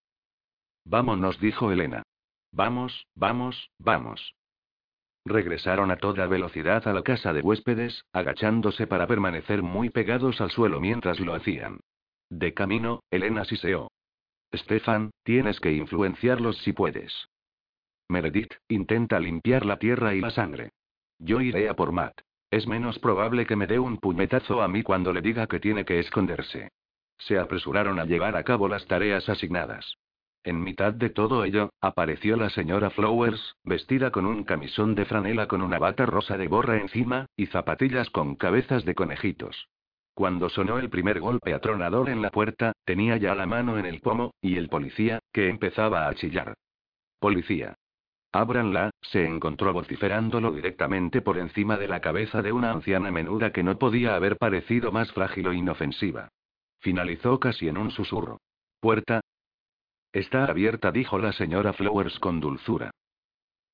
[0.86, 2.04] Vámonos, dijo Elena.
[2.52, 4.32] Vamos, vamos, vamos.
[5.24, 10.50] Regresaron a toda velocidad a la casa de huéspedes, agachándose para permanecer muy pegados al
[10.50, 11.80] suelo mientras lo hacían.
[12.28, 13.90] De camino, Elena siseó.
[14.54, 17.28] Stefan, tienes que influenciarlos si puedes.
[18.08, 20.70] Meredith, intenta limpiar la tierra y la sangre.
[21.18, 22.20] Yo iré a por Matt.
[22.50, 25.84] Es menos probable que me dé un puñetazo a mí cuando le diga que tiene
[25.84, 26.70] que esconderse.
[27.16, 29.96] Se apresuraron a llevar a cabo las tareas asignadas.
[30.44, 35.46] En mitad de todo ello, apareció la señora Flowers, vestida con un camisón de franela
[35.46, 39.68] con una bata rosa de borra encima, y zapatillas con cabezas de conejitos.
[40.14, 44.00] Cuando sonó el primer golpe atronador en la puerta, tenía ya la mano en el
[44.00, 46.54] pomo, y el policía, que empezaba a chillar.
[47.20, 47.76] Policía.
[48.32, 53.62] Ábranla, se encontró vociferándolo directamente por encima de la cabeza de una anciana menuda que
[53.62, 56.28] no podía haber parecido más frágil o inofensiva.
[56.80, 58.38] Finalizó casi en un susurro.
[58.80, 59.20] Puerta,
[60.12, 62.90] Está abierta, dijo la señora Flowers con dulzura.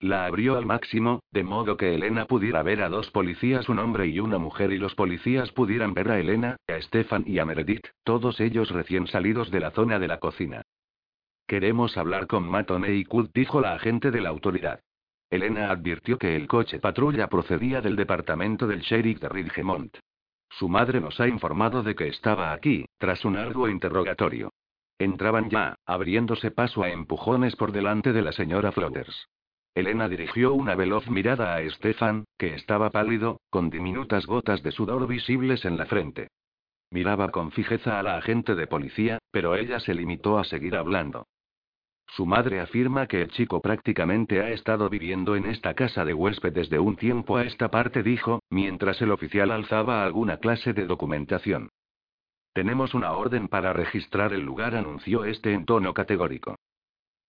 [0.00, 4.06] La abrió al máximo, de modo que Elena pudiera ver a dos policías, un hombre
[4.06, 7.88] y una mujer, y los policías pudieran ver a Elena, a Stefan y a Meredith,
[8.04, 10.62] todos ellos recién salidos de la zona de la cocina.
[11.48, 14.80] Queremos hablar con Matone y Kult, dijo la agente de la autoridad.
[15.30, 19.98] Elena advirtió que el coche patrulla procedía del departamento del sheriff de Ridgemont.
[20.50, 24.52] Su madre nos ha informado de que estaba aquí, tras un arduo interrogatorio.
[24.98, 29.28] Entraban ya, abriéndose paso a empujones por delante de la señora Flotters.
[29.74, 35.06] Elena dirigió una veloz mirada a Stefan, que estaba pálido, con diminutas gotas de sudor
[35.06, 36.28] visibles en la frente.
[36.90, 41.26] Miraba con fijeza a la agente de policía, pero ella se limitó a seguir hablando.
[42.08, 46.52] Su madre afirma que el chico prácticamente ha estado viviendo en esta casa de huésped
[46.52, 51.68] desde un tiempo a esta parte, dijo, mientras el oficial alzaba alguna clase de documentación.
[52.58, 56.56] Tenemos una orden para registrar el lugar, anunció este en tono categórico.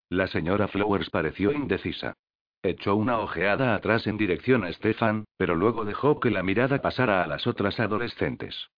[0.10, 2.16] La señora Flowers pareció indecisa.
[2.64, 7.24] Echó una ojeada atrás en dirección a Stefan, pero luego dejó que la mirada pasara
[7.24, 8.72] a las otras adolescentes.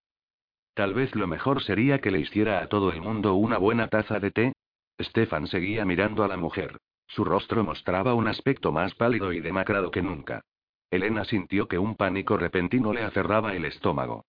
[0.74, 4.20] Tal vez lo mejor sería que le hiciera a todo el mundo una buena taza
[4.20, 4.54] de té,
[5.00, 6.76] Stefan seguía mirando a la mujer.
[7.08, 10.42] Su rostro mostraba un aspecto más pálido y demacrado que nunca.
[10.90, 14.26] Elena sintió que un pánico repentino le aferraba el estómago.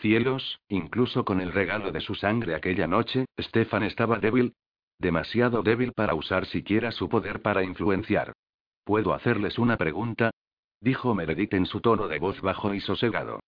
[0.00, 4.54] Cielos, incluso con el regalo de su sangre aquella noche, Stefan estaba débil.
[4.98, 8.32] Demasiado débil para usar siquiera su poder para influenciar.
[8.84, 10.30] ¿Puedo hacerles una pregunta?
[10.80, 13.40] Dijo Meredith en su tono de voz bajo y sosegado.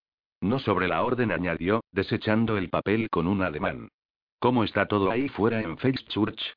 [0.43, 3.89] No sobre la orden, añadió, desechando el papel con un ademán.
[4.39, 6.55] ¿Cómo está todo ahí fuera en Church?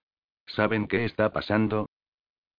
[0.47, 1.87] ¿Saben qué está pasando?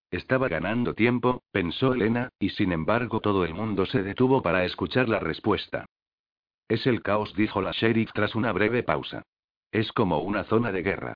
[0.09, 5.07] Estaba ganando tiempo, pensó Elena, y sin embargo todo el mundo se detuvo para escuchar
[5.09, 5.85] la respuesta.
[6.67, 9.23] Es el caos, dijo la sheriff tras una breve pausa.
[9.71, 11.13] Es como una zona de guerra.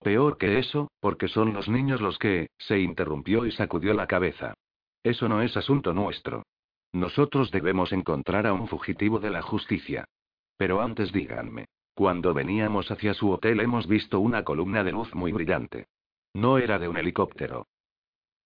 [0.00, 4.54] Peor que eso, porque son los niños los que, se interrumpió y sacudió la cabeza.
[5.02, 6.44] Eso no es asunto nuestro.
[6.92, 10.04] Nosotros debemos encontrar a un fugitivo de la justicia.
[10.56, 15.32] Pero antes díganme, cuando veníamos hacia su hotel hemos visto una columna de luz muy
[15.32, 15.86] brillante.
[16.34, 17.66] No era de un helicóptero.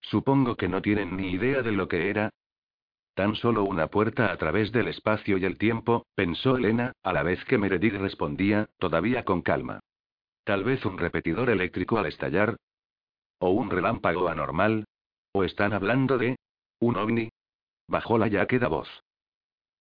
[0.01, 2.31] Supongo que no tienen ni idea de lo que era.
[3.17, 7.23] Tan solo una puerta a través del espacio y el tiempo, pensó Elena, a la
[7.23, 9.81] vez que Meredith respondía, todavía con calma.
[10.45, 12.57] Tal vez un repetidor eléctrico al estallar.
[13.39, 14.85] O un relámpago anormal.
[15.33, 16.37] ¿O están hablando de...
[16.79, 17.31] un ovni?
[17.89, 18.89] Bajó la ya queda voz.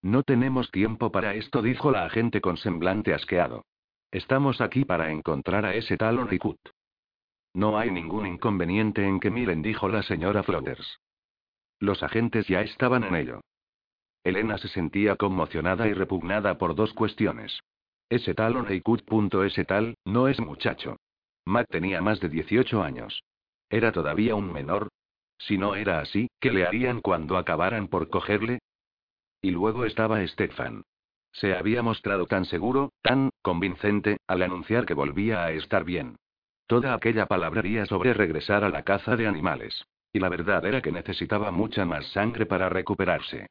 [0.01, 3.65] No tenemos tiempo para esto, dijo la agente con semblante asqueado.
[4.11, 6.59] Estamos aquí para encontrar a ese tal Onrikut.
[7.53, 11.01] No hay ningún inconveniente en que miren, dijo la señora Flotters.
[11.79, 13.41] Los agentes ya estaban en ello.
[14.23, 17.59] Elena se sentía conmocionada y repugnada por dos cuestiones.
[18.09, 19.03] Ese tal Onrikut.
[19.45, 20.97] Ese tal, no es muchacho.
[21.45, 23.23] Matt tenía más de 18 años.
[23.69, 24.89] Era todavía un menor.
[25.37, 28.59] Si no era así, ¿qué le harían cuando acabaran por cogerle?
[29.41, 30.83] Y luego estaba Stefan.
[31.31, 36.15] Se había mostrado tan seguro, tan convincente, al anunciar que volvía a estar bien.
[36.65, 39.85] Toda aquella palabrería sobre regresar a la caza de animales.
[40.15, 43.47] Y la verdad era que necesitaba mucha más sangre para recuperarse.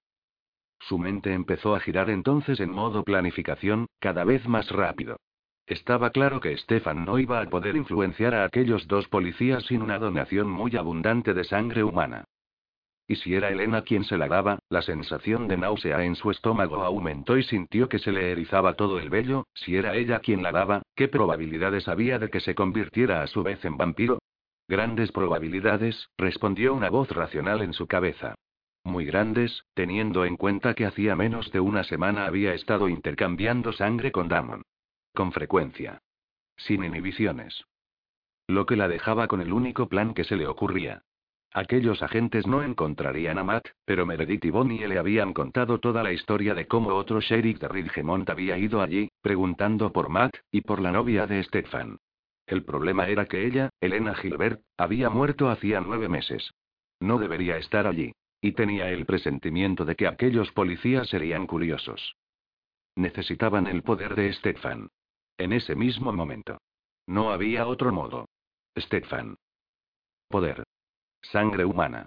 [0.81, 5.19] Su mente empezó a girar entonces en modo planificación, cada vez más rápido.
[5.67, 9.99] Estaba claro que Stefan no iba a poder influenciar a aquellos dos policías sin una
[9.99, 12.25] donación muy abundante de sangre humana.
[13.07, 16.83] Y si era Elena quien se la daba, la sensación de náusea en su estómago
[16.83, 20.51] aumentó y sintió que se le erizaba todo el vello, si era ella quien la
[20.51, 24.19] daba, ¿qué probabilidades había de que se convirtiera a su vez en vampiro?
[24.67, 28.35] Grandes probabilidades, respondió una voz racional en su cabeza.
[28.83, 34.13] Muy grandes, teniendo en cuenta que hacía menos de una semana había estado intercambiando sangre
[34.13, 34.63] con Damon.
[35.15, 36.01] Con frecuencia.
[36.57, 37.65] Sin inhibiciones.
[38.47, 41.03] Lo que la dejaba con el único plan que se le ocurría.
[41.53, 46.13] Aquellos agentes no encontrarían a Matt, pero Meredith y Bonnie le habían contado toda la
[46.13, 50.81] historia de cómo otro sheriff de Ridgemont había ido allí, preguntando por Matt, y por
[50.81, 51.99] la novia de Stefan.
[52.47, 56.53] El problema era que ella, Elena Gilbert, había muerto hacía nueve meses.
[57.01, 58.13] No debería estar allí.
[58.41, 62.17] Y tenía el presentimiento de que aquellos policías serían curiosos.
[62.95, 64.89] Necesitaban el poder de Stefan.
[65.39, 66.59] En ese mismo momento.
[67.07, 68.29] No había otro modo.
[68.79, 69.37] Stefan.
[70.29, 70.65] Poder.
[71.23, 72.05] Sangre humana.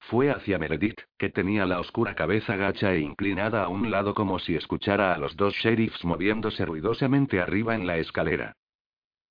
[0.00, 4.38] Fue hacia Meredith, que tenía la oscura cabeza gacha e inclinada a un lado como
[4.38, 8.54] si escuchara a los dos sheriffs moviéndose ruidosamente arriba en la escalera.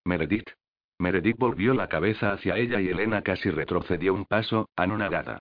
[0.06, 0.50] Meredith.
[1.00, 5.40] Meredith volvió la cabeza hacia ella y Elena casi retrocedió un paso, anonadada.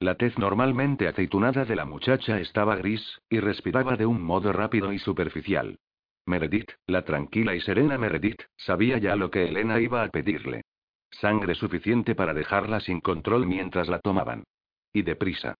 [0.00, 4.92] La tez normalmente aceitunada de la muchacha estaba gris, y respiraba de un modo rápido
[4.92, 5.78] y superficial.
[6.26, 10.62] Meredith, la tranquila y serena Meredith, sabía ya lo que Elena iba a pedirle.
[11.10, 14.44] Sangre suficiente para dejarla sin control mientras la tomaban.
[14.92, 15.54] Y deprisa.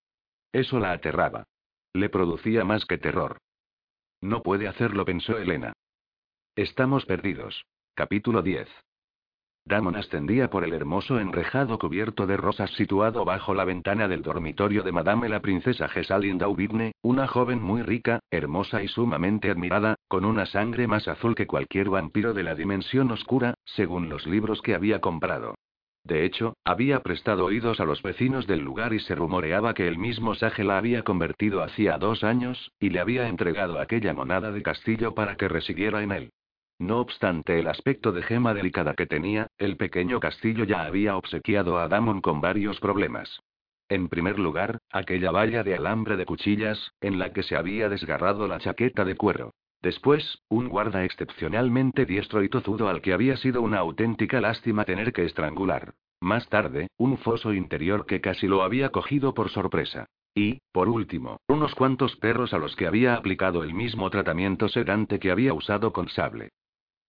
[0.52, 1.44] Eso la aterraba.
[1.92, 3.38] Le producía más que terror.
[4.20, 5.72] No puede hacerlo, pensó Elena.
[6.56, 7.64] Estamos perdidos.
[7.98, 8.68] Capítulo 10.
[9.64, 14.82] Damon ascendía por el hermoso enrejado cubierto de rosas situado bajo la ventana del dormitorio
[14.82, 20.26] de Madame la princesa Gesalin Daubidne, una joven muy rica, hermosa y sumamente admirada, con
[20.26, 24.74] una sangre más azul que cualquier vampiro de la dimensión oscura, según los libros que
[24.74, 25.54] había comprado.
[26.04, 29.96] De hecho, había prestado oídos a los vecinos del lugar y se rumoreaba que el
[29.96, 34.62] mismo Sage la había convertido hacía dos años, y le había entregado aquella monada de
[34.62, 36.30] castillo para que residiera en él.
[36.78, 41.78] No obstante el aspecto de gema delicada que tenía, el pequeño castillo ya había obsequiado
[41.78, 43.40] a Damon con varios problemas.
[43.88, 48.46] En primer lugar, aquella valla de alambre de cuchillas, en la que se había desgarrado
[48.46, 49.54] la chaqueta de cuero.
[49.80, 55.14] Después, un guarda excepcionalmente diestro y tozudo al que había sido una auténtica lástima tener
[55.14, 55.94] que estrangular.
[56.20, 60.06] Más tarde, un foso interior que casi lo había cogido por sorpresa.
[60.34, 65.18] Y, por último, unos cuantos perros a los que había aplicado el mismo tratamiento sedante
[65.18, 66.50] que había usado con sable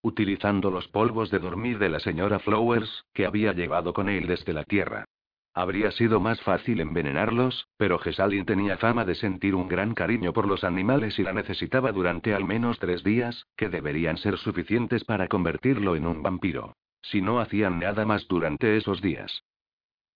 [0.07, 4.53] utilizando los polvos de dormir de la señora Flowers, que había llevado con él desde
[4.53, 5.05] la Tierra.
[5.53, 10.47] Habría sido más fácil envenenarlos, pero Gesalin tenía fama de sentir un gran cariño por
[10.47, 15.27] los animales y la necesitaba durante al menos tres días, que deberían ser suficientes para
[15.27, 16.73] convertirlo en un vampiro.
[17.01, 19.43] Si no hacían nada más durante esos días.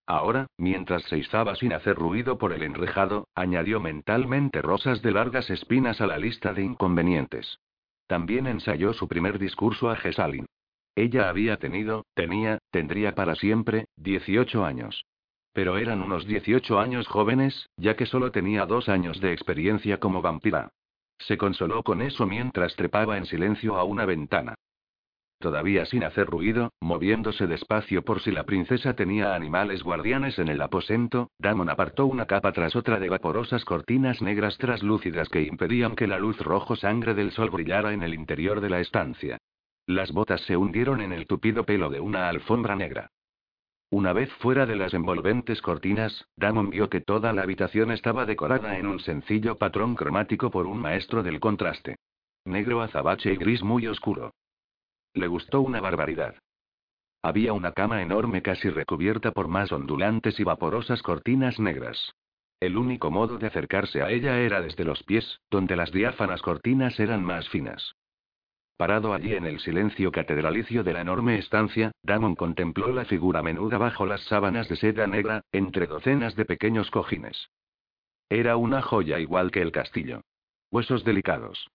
[0.06, 5.50] Ahora, mientras se izaba sin hacer ruido por el enrejado, añadió mentalmente rosas de largas
[5.50, 7.60] espinas a la lista de inconvenientes.
[8.12, 10.46] También ensayó su primer discurso a Gesalin.
[10.98, 15.06] Ella había tenido, tenía, tendría para siempre, 18 años.
[15.54, 20.22] Pero eran unos 18 años jóvenes, ya que solo tenía dos años de experiencia como
[20.22, 20.72] vampira.
[21.20, 24.56] Se consoló con eso mientras trepaba en silencio a una ventana.
[25.42, 30.62] Todavía sin hacer ruido, moviéndose despacio por si la princesa tenía animales guardianes en el
[30.62, 36.06] aposento, Damon apartó una capa tras otra de vaporosas cortinas negras traslúcidas que impedían que
[36.06, 39.40] la luz rojo sangre del sol brillara en el interior de la estancia.
[39.88, 43.10] Las botas se hundieron en el tupido pelo de una alfombra negra.
[43.90, 48.78] Una vez fuera de las envolventes cortinas, Damon vio que toda la habitación estaba decorada
[48.78, 51.96] en un sencillo patrón cromático por un maestro del contraste.
[52.46, 54.34] Negro azabache y gris muy oscuro.
[55.14, 56.36] Le gustó una barbaridad.
[57.22, 62.16] Había una cama enorme casi recubierta por más ondulantes y vaporosas cortinas negras.
[62.60, 67.00] El único modo de acercarse a ella era desde los pies, donde las diáfanas cortinas
[67.00, 67.96] eran más finas.
[68.78, 73.78] Parado allí en el silencio catedralicio de la enorme estancia, Damon contempló la figura menuda
[73.78, 77.50] bajo las sábanas de seda negra, entre docenas de pequeños cojines.
[78.30, 80.22] Era una joya igual que el castillo.
[80.72, 81.68] Huesos delicados,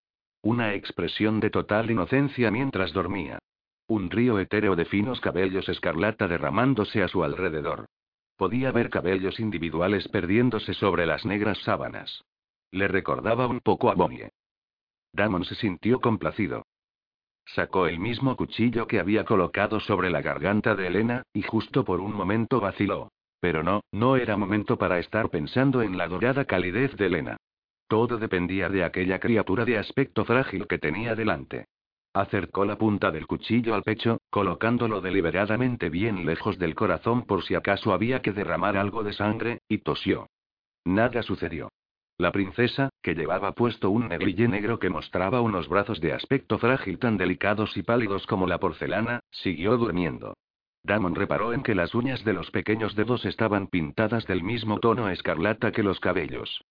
[0.47, 3.41] una expresión de total inocencia mientras dormía.
[3.89, 7.87] Un río etéreo de finos cabellos escarlata derramándose a su alrededor.
[8.37, 12.23] Podía ver cabellos individuales perdiéndose sobre las negras sábanas.
[12.71, 14.31] Le recordaba un poco a Bonnie.
[15.13, 16.63] Damon se sintió complacido.
[17.47, 22.01] Sacó el mismo cuchillo que había colocado sobre la garganta de Elena, y justo por
[22.01, 23.11] un momento vaciló.
[23.41, 27.37] Pero no, no era momento para estar pensando en la dorada calidez de Elena.
[27.89, 31.67] Todo dependía de aquella criatura de aspecto frágil que tenía delante.
[32.13, 37.55] Acercó la punta del cuchillo al pecho, colocándolo deliberadamente bien lejos del corazón por si
[37.55, 40.27] acaso había que derramar algo de sangre, y tosió.
[40.85, 41.69] Nada sucedió.
[42.19, 46.99] La princesa, que llevaba puesto un negligé negro que mostraba unos brazos de aspecto frágil
[46.99, 50.35] tan delicados y pálidos como la porcelana, siguió durmiendo.
[50.83, 55.11] Damon reparó en que las uñas de los pequeños dedos estaban pintadas del mismo tono
[55.11, 56.63] escarlata que los cabellos.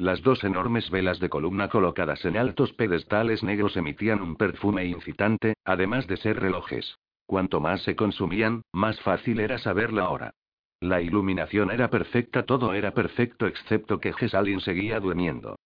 [0.00, 5.52] Las dos enormes velas de columna colocadas en altos pedestales negros emitían un perfume incitante,
[5.62, 6.96] además de ser relojes.
[7.26, 10.32] Cuanto más se consumían, más fácil era saber la hora.
[10.80, 15.56] La iluminación era perfecta, todo era perfecto excepto que Gesalin seguía durmiendo.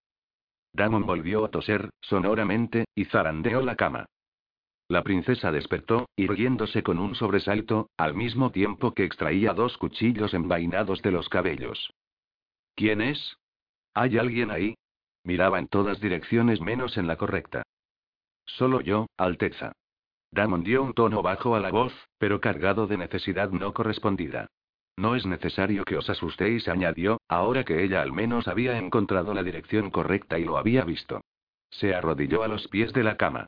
[0.72, 4.06] Damon volvió a toser, sonoramente, y zarandeó la cama.
[4.88, 11.02] La princesa despertó, irguiéndose con un sobresalto, al mismo tiempo que extraía dos cuchillos envainados
[11.02, 11.94] de los cabellos.
[12.74, 13.36] ¿Quién es?
[13.94, 14.74] ¿Hay alguien ahí?
[15.22, 17.62] Miraba en todas direcciones menos en la correcta.
[18.44, 19.72] Solo yo, Alteza.
[20.30, 24.48] Damon dio un tono bajo a la voz, pero cargado de necesidad no correspondida.
[24.96, 29.42] No es necesario que os asustéis, añadió, ahora que ella al menos había encontrado la
[29.42, 31.20] dirección correcta y lo había visto.
[31.70, 33.46] Se arrodilló a los pies de la cama.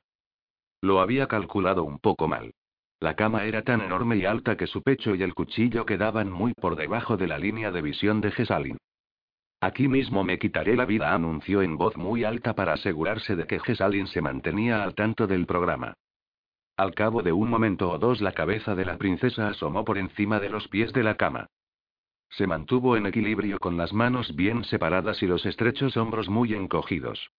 [0.81, 2.53] Lo había calculado un poco mal.
[3.01, 6.55] La cama era tan enorme y alta que su pecho y el cuchillo quedaban muy
[6.55, 8.79] por debajo de la línea de visión de Gesalin.
[9.61, 13.59] Aquí mismo me quitaré la vida, anunció en voz muy alta para asegurarse de que
[13.59, 15.95] Gesalin se mantenía al tanto del programa.
[16.77, 20.41] Al cabo de un momento o dos la cabeza de la princesa asomó por encima
[20.41, 21.47] de los pies de la cama.
[22.29, 27.31] Se mantuvo en equilibrio con las manos bien separadas y los estrechos hombros muy encogidos.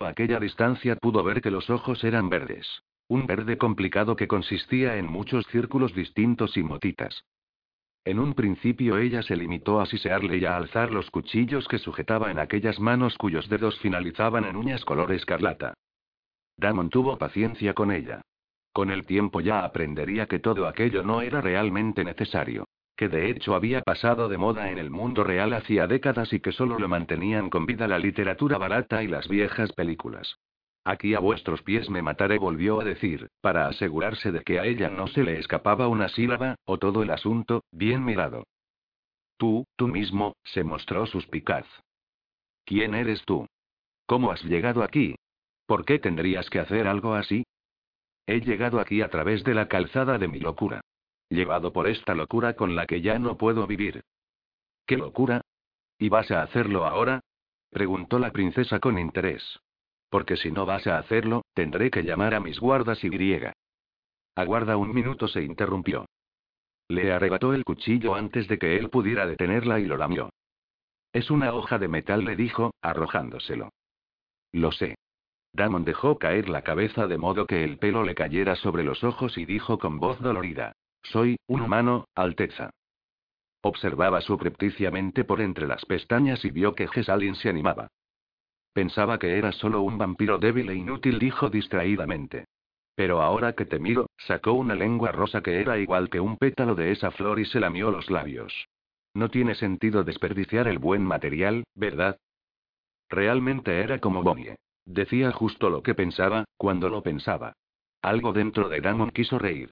[0.00, 2.66] A aquella distancia pudo ver que los ojos eran verdes.
[3.06, 7.24] Un verde complicado que consistía en muchos círculos distintos y motitas.
[8.04, 12.30] En un principio ella se limitó a sisearle y a alzar los cuchillos que sujetaba
[12.30, 15.72] en aquellas manos cuyos dedos finalizaban en uñas color escarlata.
[16.58, 18.20] Damon tuvo paciencia con ella.
[18.74, 22.66] Con el tiempo ya aprendería que todo aquello no era realmente necesario.
[22.94, 26.52] Que de hecho había pasado de moda en el mundo real hacía décadas y que
[26.52, 30.36] solo lo mantenían con vida la literatura barata y las viejas películas.
[30.84, 34.90] Aquí a vuestros pies me mataré, volvió a decir, para asegurarse de que a ella
[34.90, 38.44] no se le escapaba una sílaba, o todo el asunto, bien mirado.
[39.38, 41.66] Tú, tú mismo, se mostró suspicaz.
[42.66, 43.46] ¿Quién eres tú?
[44.06, 45.16] ¿Cómo has llegado aquí?
[45.66, 47.44] ¿Por qué tendrías que hacer algo así?
[48.26, 50.82] He llegado aquí a través de la calzada de mi locura.
[51.30, 54.04] Llevado por esta locura con la que ya no puedo vivir.
[54.86, 55.40] ¿Qué locura?
[55.98, 57.20] ¿Y vas a hacerlo ahora?
[57.70, 59.60] preguntó la princesa con interés.
[60.14, 63.52] Porque si no vas a hacerlo, tendré que llamar a mis guardas y griega.
[64.36, 66.06] Aguarda un minuto, se interrumpió.
[66.86, 70.30] Le arrebató el cuchillo antes de que él pudiera detenerla y lo lamió.
[71.12, 73.70] Es una hoja de metal, le dijo, arrojándoselo.
[74.52, 74.94] Lo sé.
[75.52, 79.36] Damon dejó caer la cabeza de modo que el pelo le cayera sobre los ojos
[79.36, 80.74] y dijo con voz dolorida.
[81.02, 82.70] Soy un humano, Alteza.
[83.62, 87.88] Observaba subrepticiamente por entre las pestañas y vio que Gesalin se animaba.
[88.74, 92.46] Pensaba que era solo un vampiro débil e inútil, dijo distraídamente.
[92.96, 96.74] Pero ahora que te miro, sacó una lengua rosa que era igual que un pétalo
[96.74, 98.66] de esa flor y se lamió los labios.
[99.14, 102.18] No tiene sentido desperdiciar el buen material, ¿verdad?
[103.08, 104.56] Realmente era como Bonnie.
[104.84, 107.52] Decía justo lo que pensaba, cuando lo pensaba.
[108.02, 109.70] Algo dentro de Damon quiso reír.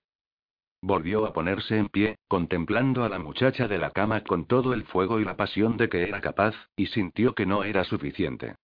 [0.80, 4.84] Volvió a ponerse en pie, contemplando a la muchacha de la cama con todo el
[4.84, 8.54] fuego y la pasión de que era capaz, y sintió que no era suficiente.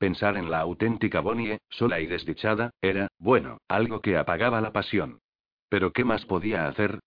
[0.00, 5.20] Pensar en la auténtica Bonnie, sola y desdichada, era, bueno, algo que apagaba la pasión.
[5.68, 7.00] Pero ¿qué más podía hacer?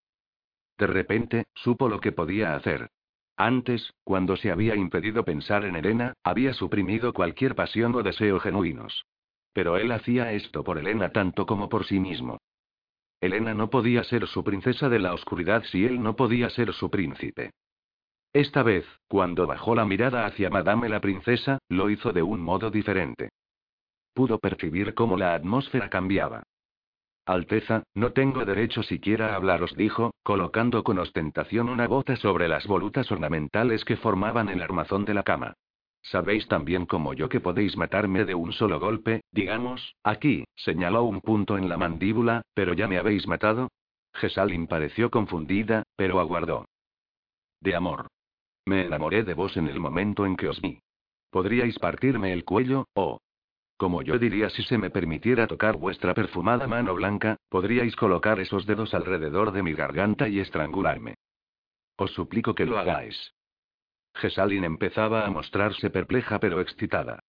[0.78, 2.92] De repente, supo lo que podía hacer.
[3.36, 9.08] Antes, cuando se había impedido pensar en Elena, había suprimido cualquier pasión o deseo genuinos.
[9.54, 12.38] Pero él hacía esto por Elena tanto como por sí mismo.
[13.20, 16.92] Elena no podía ser su princesa de la oscuridad si él no podía ser su
[16.92, 17.54] príncipe.
[18.34, 22.72] Esta vez, cuando bajó la mirada hacia Madame la princesa, lo hizo de un modo
[22.72, 23.30] diferente.
[24.16, 26.42] Pudo percibir cómo la atmósfera cambiaba.
[27.26, 32.66] Alteza, no tengo derecho siquiera a hablaros, dijo, colocando con ostentación una bota sobre las
[32.66, 35.54] volutas ornamentales que formaban el armazón de la cama.
[36.02, 41.22] Sabéis también como yo que podéis matarme de un solo golpe, digamos, aquí, señaló un
[41.22, 43.70] punto en la mandíbula, pero ya me habéis matado.
[44.16, 46.66] Gesalin pareció confundida, pero aguardó.
[47.62, 48.08] De amor.
[48.66, 50.80] Me enamoré de vos en el momento en que os vi.
[51.30, 53.20] Podríais partirme el cuello, o...
[53.76, 58.66] Como yo diría si se me permitiera tocar vuestra perfumada mano blanca, podríais colocar esos
[58.66, 61.16] dedos alrededor de mi garganta y estrangularme.
[61.98, 63.34] Os suplico que lo hagáis.
[64.16, 67.20] Gesalin empezaba a mostrarse perpleja pero excitada.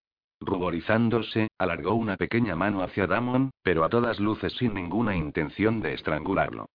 [0.40, 5.94] Ruborizándose, alargó una pequeña mano hacia Damon, pero a todas luces sin ninguna intención de
[5.94, 6.66] estrangularlo.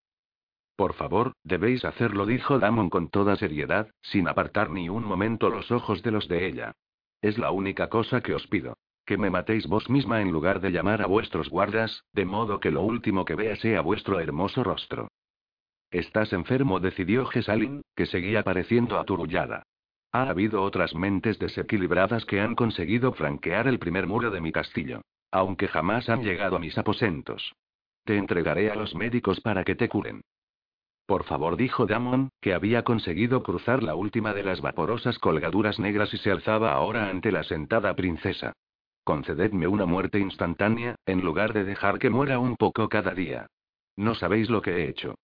[0.79, 5.71] Por favor, debéis hacerlo, dijo Damon con toda seriedad, sin apartar ni un momento los
[5.71, 6.71] ojos de los de ella.
[7.21, 8.77] Es la única cosa que os pido.
[9.05, 12.71] Que me matéis vos misma en lugar de llamar a vuestros guardas, de modo que
[12.71, 15.09] lo último que vea sea vuestro hermoso rostro.
[15.91, 19.63] Estás enfermo, decidió Gesalin, que seguía pareciendo aturullada.
[20.13, 25.01] Ha habido otras mentes desequilibradas que han conseguido franquear el primer muro de mi castillo.
[25.29, 27.53] Aunque jamás han llegado a mis aposentos.
[28.05, 30.21] Te entregaré a los médicos para que te curen.
[31.09, 36.13] Por favor, dijo Damon, que había conseguido cruzar la última de las vaporosas colgaduras negras
[36.13, 38.53] y se alzaba ahora ante la sentada princesa.
[39.03, 43.47] Concededme una muerte instantánea, en lugar de dejar que muera un poco cada día.
[43.95, 45.15] No sabéis lo que he hecho.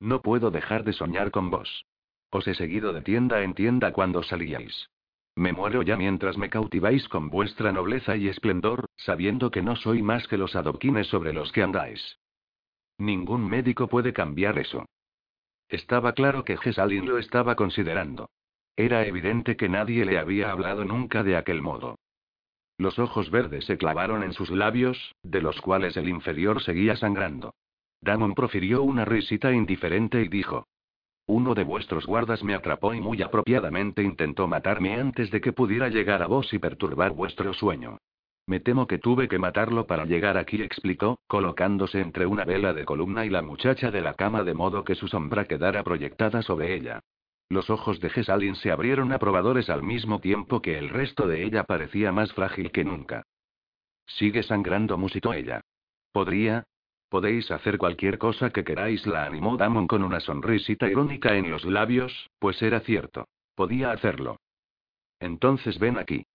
[0.00, 1.84] No puedo dejar de soñar con vos.
[2.30, 4.88] Os he seguido de tienda en tienda cuando salíais.
[5.36, 10.00] Me muero ya mientras me cautiváis con vuestra nobleza y esplendor, sabiendo que no soy
[10.00, 12.18] más que los adoquines sobre los que andáis.
[12.96, 14.86] Ningún médico puede cambiar eso.
[15.68, 18.30] Estaba claro que Gesalin lo estaba considerando.
[18.76, 21.96] Era evidente que nadie le había hablado nunca de aquel modo.
[22.76, 27.54] Los ojos verdes se clavaron en sus labios, de los cuales el inferior seguía sangrando.
[28.00, 30.66] Damon profirió una risita indiferente y dijo.
[31.26, 35.88] Uno de vuestros guardas me atrapó y muy apropiadamente intentó matarme antes de que pudiera
[35.88, 37.98] llegar a vos y perturbar vuestro sueño.
[38.46, 42.84] Me temo que tuve que matarlo para llegar aquí, explicó, colocándose entre una vela de
[42.84, 46.74] columna y la muchacha de la cama de modo que su sombra quedara proyectada sobre
[46.74, 47.00] ella.
[47.48, 51.64] Los ojos de Gesalin se abrieron aprobadores al mismo tiempo que el resto de ella
[51.64, 53.24] parecía más frágil que nunca.
[54.06, 55.62] Sigue sangrando, musitó ella.
[56.12, 56.64] ¿Podría?
[57.08, 61.64] Podéis hacer cualquier cosa que queráis, la animó Damon con una sonrisita irónica en los
[61.64, 63.28] labios, pues era cierto.
[63.54, 64.40] Podía hacerlo.
[65.20, 66.26] Entonces ven aquí.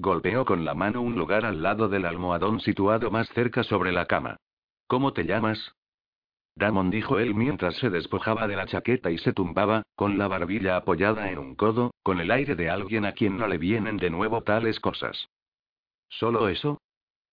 [0.00, 4.06] Golpeó con la mano un lugar al lado del almohadón situado más cerca sobre la
[4.06, 4.36] cama.
[4.86, 5.72] ¿Cómo te llamas?
[6.54, 10.76] Damon dijo él mientras se despojaba de la chaqueta y se tumbaba, con la barbilla
[10.76, 14.08] apoyada en un codo, con el aire de alguien a quien no le vienen de
[14.08, 15.30] nuevo tales cosas.
[16.08, 16.80] ¿Solo eso?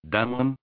[0.01, 0.55] Damon.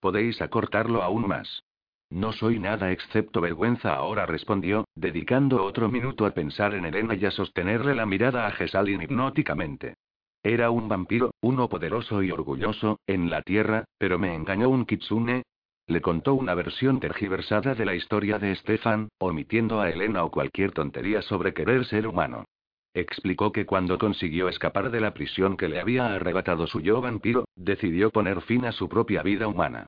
[0.00, 1.62] Podéis acortarlo aún más.
[2.10, 7.24] No soy nada excepto vergüenza ahora, respondió, dedicando otro minuto a pensar en Elena y
[7.24, 9.94] a sostenerle la mirada a Gesalin hipnóticamente.
[10.42, 15.42] Era un vampiro, uno poderoso y orgulloso, en la tierra, pero me engañó un kitsune,
[15.88, 20.72] le contó una versión tergiversada de la historia de Stefan, omitiendo a Elena o cualquier
[20.72, 22.44] tontería sobre querer ser humano.
[22.92, 27.44] Explicó que cuando consiguió escapar de la prisión que le había arrebatado su yo vampiro,
[27.54, 29.86] decidió poner fin a su propia vida humana.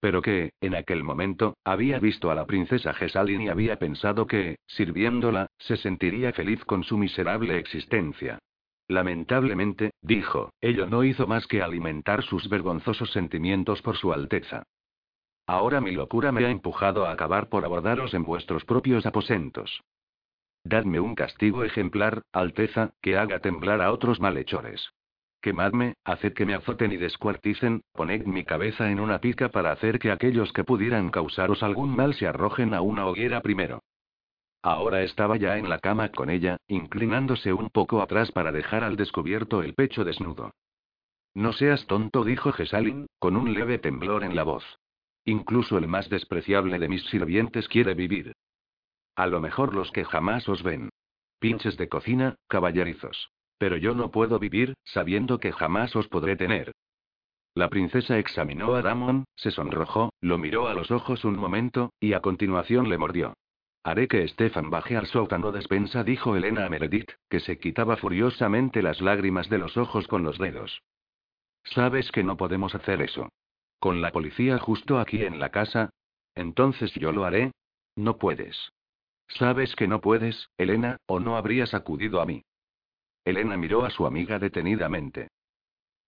[0.00, 4.58] Pero que, en aquel momento, había visto a la princesa Gesalin y había pensado que,
[4.66, 8.38] sirviéndola, se sentiría feliz con su miserable existencia.
[8.88, 14.64] Lamentablemente, dijo, ello no hizo más que alimentar sus vergonzosos sentimientos por su Alteza.
[15.46, 19.82] Ahora mi locura me ha empujado a acabar por abordaros en vuestros propios aposentos.
[20.64, 24.90] Dadme un castigo ejemplar, Alteza, que haga temblar a otros malhechores.
[25.40, 29.98] Quemadme, haced que me azoten y descuarticen, poned mi cabeza en una pica para hacer
[29.98, 33.82] que aquellos que pudieran causaros algún mal se arrojen a una hoguera primero.
[34.62, 38.96] Ahora estaba ya en la cama con ella, inclinándose un poco atrás para dejar al
[38.96, 40.52] descubierto el pecho desnudo.
[41.34, 44.64] No seas tonto, dijo Gesalin, con un leve temblor en la voz.
[45.24, 48.32] Incluso el más despreciable de mis sirvientes quiere vivir.
[49.14, 50.90] A lo mejor los que jamás os ven.
[51.38, 53.30] Pinches de cocina, caballerizos.
[53.58, 56.72] Pero yo no puedo vivir, sabiendo que jamás os podré tener.
[57.54, 62.12] La princesa examinó a Damon, se sonrojó, lo miró a los ojos un momento, y
[62.12, 63.34] a continuación le mordió.
[63.88, 68.82] Haré que Stefan baje al sótano despensa, dijo Elena a Meredith, que se quitaba furiosamente
[68.82, 70.82] las lágrimas de los ojos con los dedos.
[71.64, 73.30] Sabes que no podemos hacer eso.
[73.78, 75.88] ¿Con la policía justo aquí en la casa?
[76.34, 77.52] Entonces yo lo haré.
[77.96, 78.74] No puedes.
[79.26, 82.42] Sabes que no puedes, Elena, o no habrías acudido a mí.
[83.24, 85.28] Elena miró a su amiga detenidamente.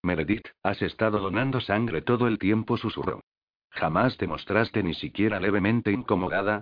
[0.02, 3.22] Meredith, has estado donando sangre todo el tiempo, susurró.
[3.70, 6.60] Jamás te mostraste ni siquiera levemente incomodada.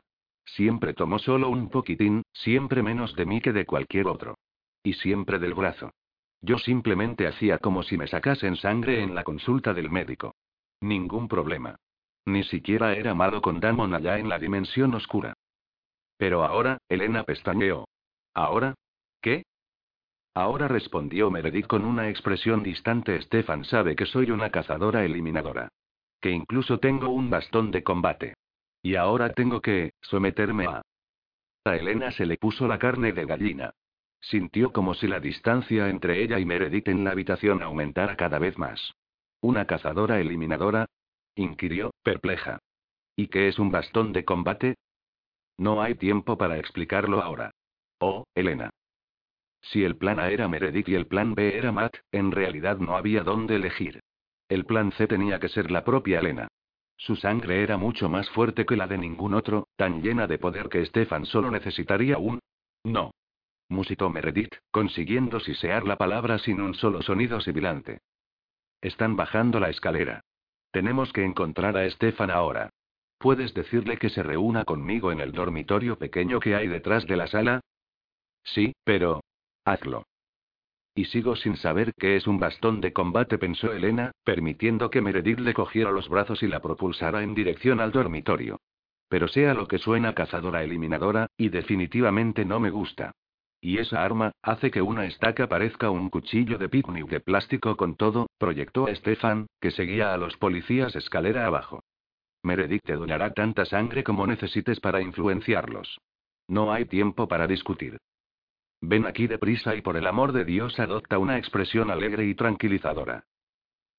[0.55, 4.39] Siempre tomó solo un poquitín, siempre menos de mí que de cualquier otro.
[4.83, 5.93] Y siempre del brazo.
[6.41, 10.35] Yo simplemente hacía como si me sacasen sangre en la consulta del médico.
[10.81, 11.77] Ningún problema.
[12.25, 15.35] Ni siquiera era malo con Damon allá en la dimensión oscura.
[16.17, 17.87] Pero ahora, Elena pestañeó.
[18.35, 18.75] ¿Ahora?
[19.21, 19.45] ¿Qué?
[20.35, 23.21] Ahora respondió Meredith con una expresión distante.
[23.23, 25.69] Stefan sabe que soy una cazadora eliminadora.
[26.21, 28.35] Que incluso tengo un bastón de combate.
[28.89, 30.81] Y ahora tengo que, someterme a...
[31.67, 33.75] A Elena se le puso la carne de gallina.
[34.19, 38.57] Sintió como si la distancia entre ella y Meredith en la habitación aumentara cada vez
[38.57, 38.95] más.
[39.43, 40.87] ¿Una cazadora eliminadora?
[41.35, 42.61] inquirió, perpleja.
[43.15, 44.77] ¿Y qué es un bastón de combate?
[45.59, 47.51] No hay tiempo para explicarlo ahora.
[48.01, 48.71] Oh, Elena.
[49.61, 52.97] Si el plan A era Meredith y el plan B era Matt, en realidad no
[52.97, 54.01] había dónde elegir.
[54.49, 56.49] El plan C tenía que ser la propia Elena.
[56.99, 60.69] Su sangre era mucho más fuerte que la de ningún otro, tan llena de poder
[60.69, 62.41] que Stefan solo necesitaría un...
[62.85, 63.13] No.
[63.69, 68.01] Musitó Meredith, consiguiendo sisear la palabra sin un solo sonido sibilante.
[68.81, 70.23] Están bajando la escalera.
[70.73, 72.71] Tenemos que encontrar a Estefan ahora.
[73.19, 77.29] ¿Puedes decirle que se reúna conmigo en el dormitorio pequeño que hay detrás de la
[77.29, 77.61] sala?
[78.43, 79.23] Sí, pero...
[79.65, 80.08] Hazlo.
[80.95, 85.41] Y sigo sin saber qué es un bastón de combate, pensó Elena, permitiendo que Meredith
[85.41, 88.61] le cogiera los brazos y la propulsara en dirección al dormitorio.
[89.09, 93.13] Pero sea lo que suena cazadora eliminadora, y definitivamente no me gusta.
[93.61, 97.97] Y esa arma, hace que una estaca parezca un cuchillo de picnic de plástico con
[97.97, 101.83] todo, proyectó a Stefan, que seguía a los policías escalera abajo.
[102.43, 105.99] Meredith te donará tanta sangre como necesites para influenciarlos.
[106.47, 107.99] No hay tiempo para discutir.
[108.81, 113.25] Ven aquí deprisa y por el amor de Dios adopta una expresión alegre y tranquilizadora.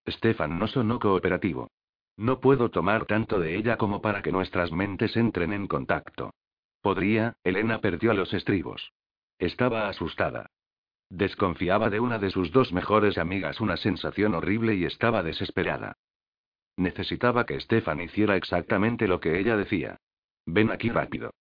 [0.08, 1.70] Stefan no sonó cooperativo.
[2.18, 6.34] No puedo tomar tanto de ella como para que nuestras mentes entren en contacto.
[6.82, 8.92] Podría, Elena perdió los estribos.
[9.38, 10.50] Estaba asustada.
[11.10, 15.98] Desconfiaba de una de sus dos mejores amigas, una sensación horrible y estaba desesperada.
[16.78, 19.98] Necesitaba que Stefan hiciera exactamente lo que ella decía.
[20.46, 21.32] Ven aquí rápido.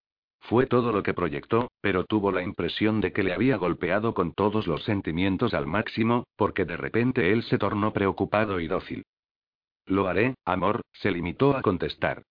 [0.40, 4.32] Fue todo lo que proyectó, pero tuvo la impresión de que le había golpeado con
[4.32, 9.04] todos los sentimientos al máximo, porque de repente él se tornó preocupado y dócil.
[9.86, 12.22] Lo haré, amor, se limitó a contestar.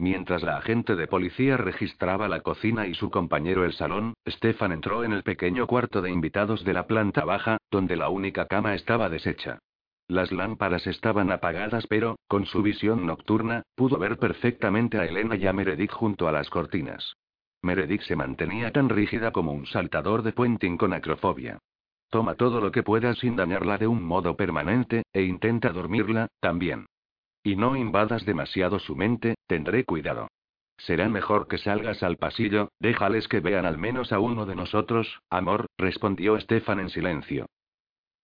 [0.00, 5.04] Mientras la agente de policía registraba la cocina y su compañero el salón, Stefan entró
[5.04, 9.10] en el pequeño cuarto de invitados de la planta baja, donde la única cama estaba
[9.10, 9.58] deshecha.
[10.08, 15.46] Las lámparas estaban apagadas, pero, con su visión nocturna, pudo ver perfectamente a Elena y
[15.46, 17.14] a Meredith junto a las cortinas.
[17.62, 21.58] Meredith se mantenía tan rígida como un saltador de puenting con acrofobia.
[22.08, 26.86] Toma todo lo que puedas sin dañarla de un modo permanente, e intenta dormirla, también.
[27.42, 30.28] Y no invadas demasiado su mente, tendré cuidado.
[30.78, 35.20] Será mejor que salgas al pasillo, déjales que vean al menos a uno de nosotros,
[35.28, 37.46] amor, respondió Stefan en silencio.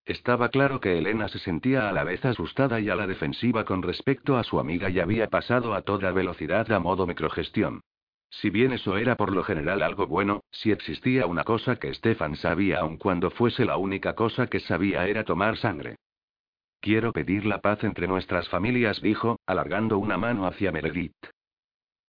[0.06, 3.82] Estaba claro que Elena se sentía a la vez asustada y a la defensiva con
[3.82, 7.82] respecto a su amiga y había pasado a toda velocidad a modo microgestión.
[8.30, 12.36] Si bien eso era por lo general algo bueno, si existía una cosa que Stefan
[12.36, 15.96] sabía aun cuando fuese la única cosa que sabía era tomar sangre.
[16.80, 21.14] Quiero pedir la paz entre nuestras familias, dijo, alargando una mano hacia Meredith.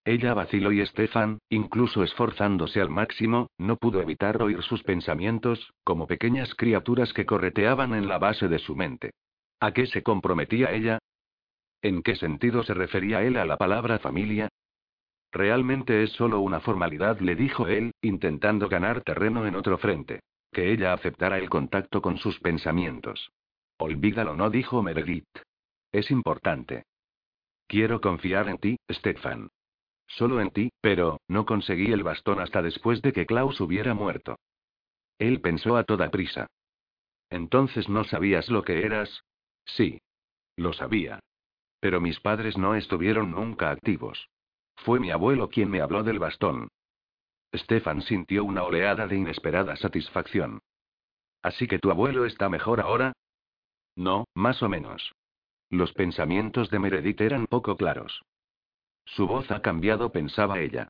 [0.06, 6.08] Ella vaciló y Stefan, incluso esforzándose al máximo, no pudo evitar oír sus pensamientos, como
[6.08, 9.12] pequeñas criaturas que correteaban en la base de su mente.
[9.60, 11.00] ¿A qué se comprometía ella?
[11.82, 14.48] ¿En qué sentido se refería él a la palabra familia?
[15.32, 20.22] Realmente es solo una formalidad, le dijo él, intentando ganar terreno en otro frente.
[20.52, 23.32] Que ella aceptara el contacto con sus pensamientos.
[23.78, 25.28] Olvídalo, no dijo Meredith.
[25.92, 26.84] Es importante.
[27.68, 29.50] Quiero confiar en ti, Stefan.
[30.08, 34.38] Solo en ti, pero, no conseguí el bastón hasta después de que Klaus hubiera muerto.
[35.20, 36.48] Él pensó a toda prisa.
[37.30, 39.24] Entonces no sabías lo que eras.
[39.66, 40.00] Sí.
[40.56, 41.20] Lo sabía.
[41.82, 44.30] Pero mis padres no estuvieron nunca activos.
[44.78, 46.70] Fue mi abuelo quien me habló del bastón.
[47.54, 50.60] Stefan sintió una oleada de inesperada satisfacción.
[51.42, 53.14] ¿Así que tu abuelo está mejor ahora?
[53.96, 55.14] No, más o menos.
[55.70, 58.22] Los pensamientos de Meredith eran poco claros.
[59.06, 60.90] Su voz ha cambiado, pensaba ella.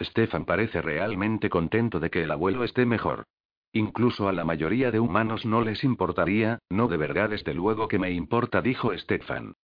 [0.00, 3.24] Stefan parece realmente contento de que el abuelo esté mejor.
[3.72, 7.98] Incluso a la mayoría de humanos no les importaría, no de verdad desde luego que
[7.98, 9.54] me importa, dijo Stefan.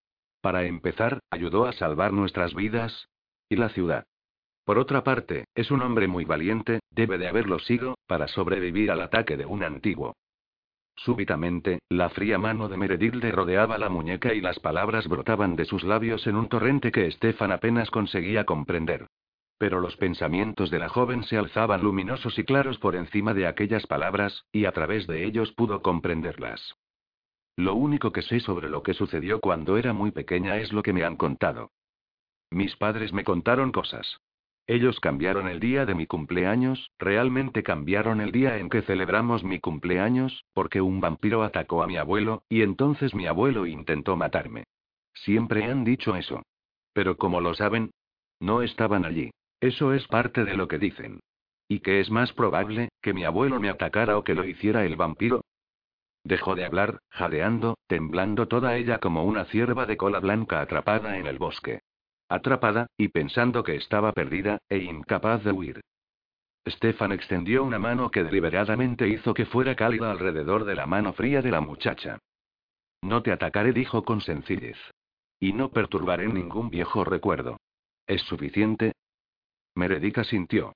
[0.41, 3.07] Para empezar, ayudó a salvar nuestras vidas.
[3.51, 4.05] Y la ciudad.
[4.63, 9.01] Por otra parte, es un hombre muy valiente, debe de haberlo sido, para sobrevivir al
[9.01, 10.15] ataque de un antiguo.
[10.95, 15.65] Súbitamente, la fría mano de Meredith le rodeaba la muñeca y las palabras brotaban de
[15.65, 19.07] sus labios en un torrente que Stefan apenas conseguía comprender.
[19.57, 23.85] Pero los pensamientos de la joven se alzaban luminosos y claros por encima de aquellas
[23.85, 26.75] palabras, y a través de ellos pudo comprenderlas.
[27.57, 30.93] Lo único que sé sobre lo que sucedió cuando era muy pequeña es lo que
[30.93, 31.69] me han contado.
[32.51, 34.19] Mis padres me contaron cosas.
[34.67, 39.59] Ellos cambiaron el día de mi cumpleaños, realmente cambiaron el día en que celebramos mi
[39.59, 44.65] cumpleaños, porque un vampiro atacó a mi abuelo, y entonces mi abuelo intentó matarme.
[45.13, 46.43] Siempre han dicho eso.
[46.93, 47.91] Pero como lo saben,
[48.41, 49.31] no estaban allí.
[49.61, 51.21] Eso es parte de lo que dicen.
[51.69, 54.97] ¿Y qué es más probable, que mi abuelo me atacara o que lo hiciera el
[54.97, 55.41] vampiro?
[56.25, 61.27] Dejó de hablar, jadeando, temblando toda ella como una cierva de cola blanca atrapada en
[61.27, 61.81] el bosque
[62.33, 65.81] atrapada, y pensando que estaba perdida, e incapaz de huir.
[66.67, 71.41] Stefan extendió una mano que deliberadamente hizo que fuera cálida alrededor de la mano fría
[71.41, 72.19] de la muchacha.
[73.01, 74.77] No te atacaré, dijo con sencillez.
[75.39, 77.57] Y no perturbaré ningún viejo recuerdo.
[78.05, 78.93] ¿Es suficiente?
[79.75, 80.73] Meredica sintió.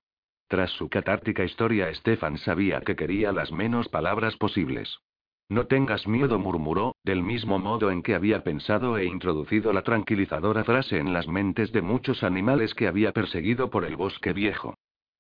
[0.48, 5.00] Tras su catártica historia, Stefan sabía que quería las menos palabras posibles.
[5.48, 10.64] No tengas miedo, murmuró, del mismo modo en que había pensado e introducido la tranquilizadora
[10.64, 14.76] frase en las mentes de muchos animales que había perseguido por el bosque viejo.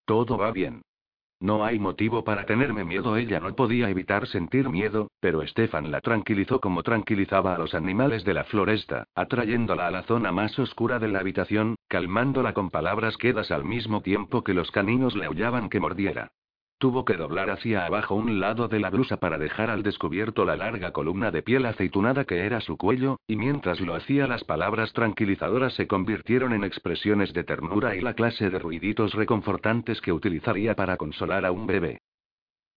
[0.05, 0.81] Todo va bien.
[1.39, 3.17] No hay motivo para tenerme miedo.
[3.17, 8.23] Ella no podía evitar sentir miedo, pero Stefan la tranquilizó como tranquilizaba a los animales
[8.23, 13.17] de la floresta, atrayéndola a la zona más oscura de la habitación, calmándola con palabras
[13.17, 16.31] quedas al mismo tiempo que los caninos le aullaban que mordiera.
[16.77, 20.57] Tuvo que doblar hacia abajo un lado de la blusa para dejar al descubierto la
[20.57, 24.91] larga columna de piel aceitunada que era su cuello, y mientras lo hacía las palabras
[24.91, 30.75] tranquilizadoras se convirtieron en expresiones de ternura y la clase de ruiditos reconfortantes que utilizaría
[30.75, 32.01] para consolar a un bebé.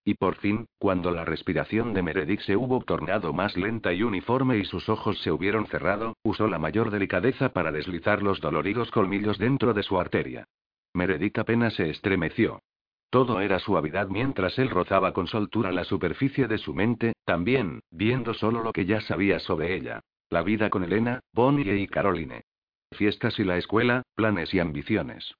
[0.05, 4.57] Y por fin, cuando la respiración de Meredith se hubo tornado más lenta y uniforme
[4.57, 9.37] y sus ojos se hubieron cerrado, usó la mayor delicadeza para deslizar los doloridos colmillos
[9.37, 10.45] dentro de su arteria.
[10.93, 12.61] Meredith apenas se estremeció.
[13.09, 18.33] Todo era suavidad mientras él rozaba con soltura la superficie de su mente, también, viendo
[18.35, 20.01] solo lo que ya sabía sobre ella.
[20.29, 22.43] La vida con Elena, Bonnie y Caroline.
[22.91, 25.33] Fiestas y la escuela, planes y ambiciones.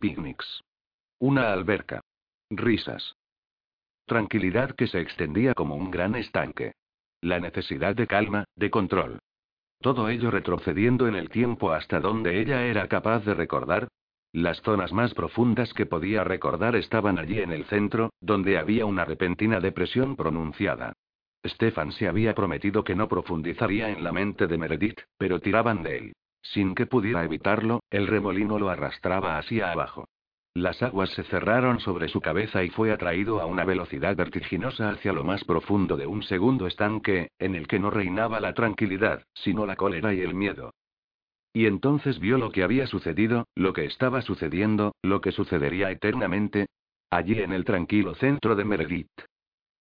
[0.00, 0.62] Picnics.
[1.20, 2.00] Una alberca.
[2.50, 3.14] Risas.
[4.06, 6.72] Tranquilidad que se extendía como un gran estanque.
[7.20, 9.20] La necesidad de calma, de control.
[9.80, 13.88] Todo ello retrocediendo en el tiempo hasta donde ella era capaz de recordar,
[14.32, 19.04] las zonas más profundas que podía recordar estaban allí en el centro, donde había una
[19.04, 20.94] repentina depresión pronunciada.
[21.46, 25.98] Stefan se había prometido que no profundizaría en la mente de Meredith, pero tiraban de
[25.98, 26.12] él.
[26.40, 30.06] Sin que pudiera evitarlo, el remolino lo arrastraba hacia abajo.
[30.54, 35.12] Las aguas se cerraron sobre su cabeza y fue atraído a una velocidad vertiginosa hacia
[35.12, 39.64] lo más profundo de un segundo estanque, en el que no reinaba la tranquilidad, sino
[39.64, 40.72] la cólera y el miedo.
[41.54, 46.66] Y entonces vio lo que había sucedido, lo que estaba sucediendo, lo que sucedería eternamente.
[47.10, 49.10] Allí en el tranquilo centro de Meredith,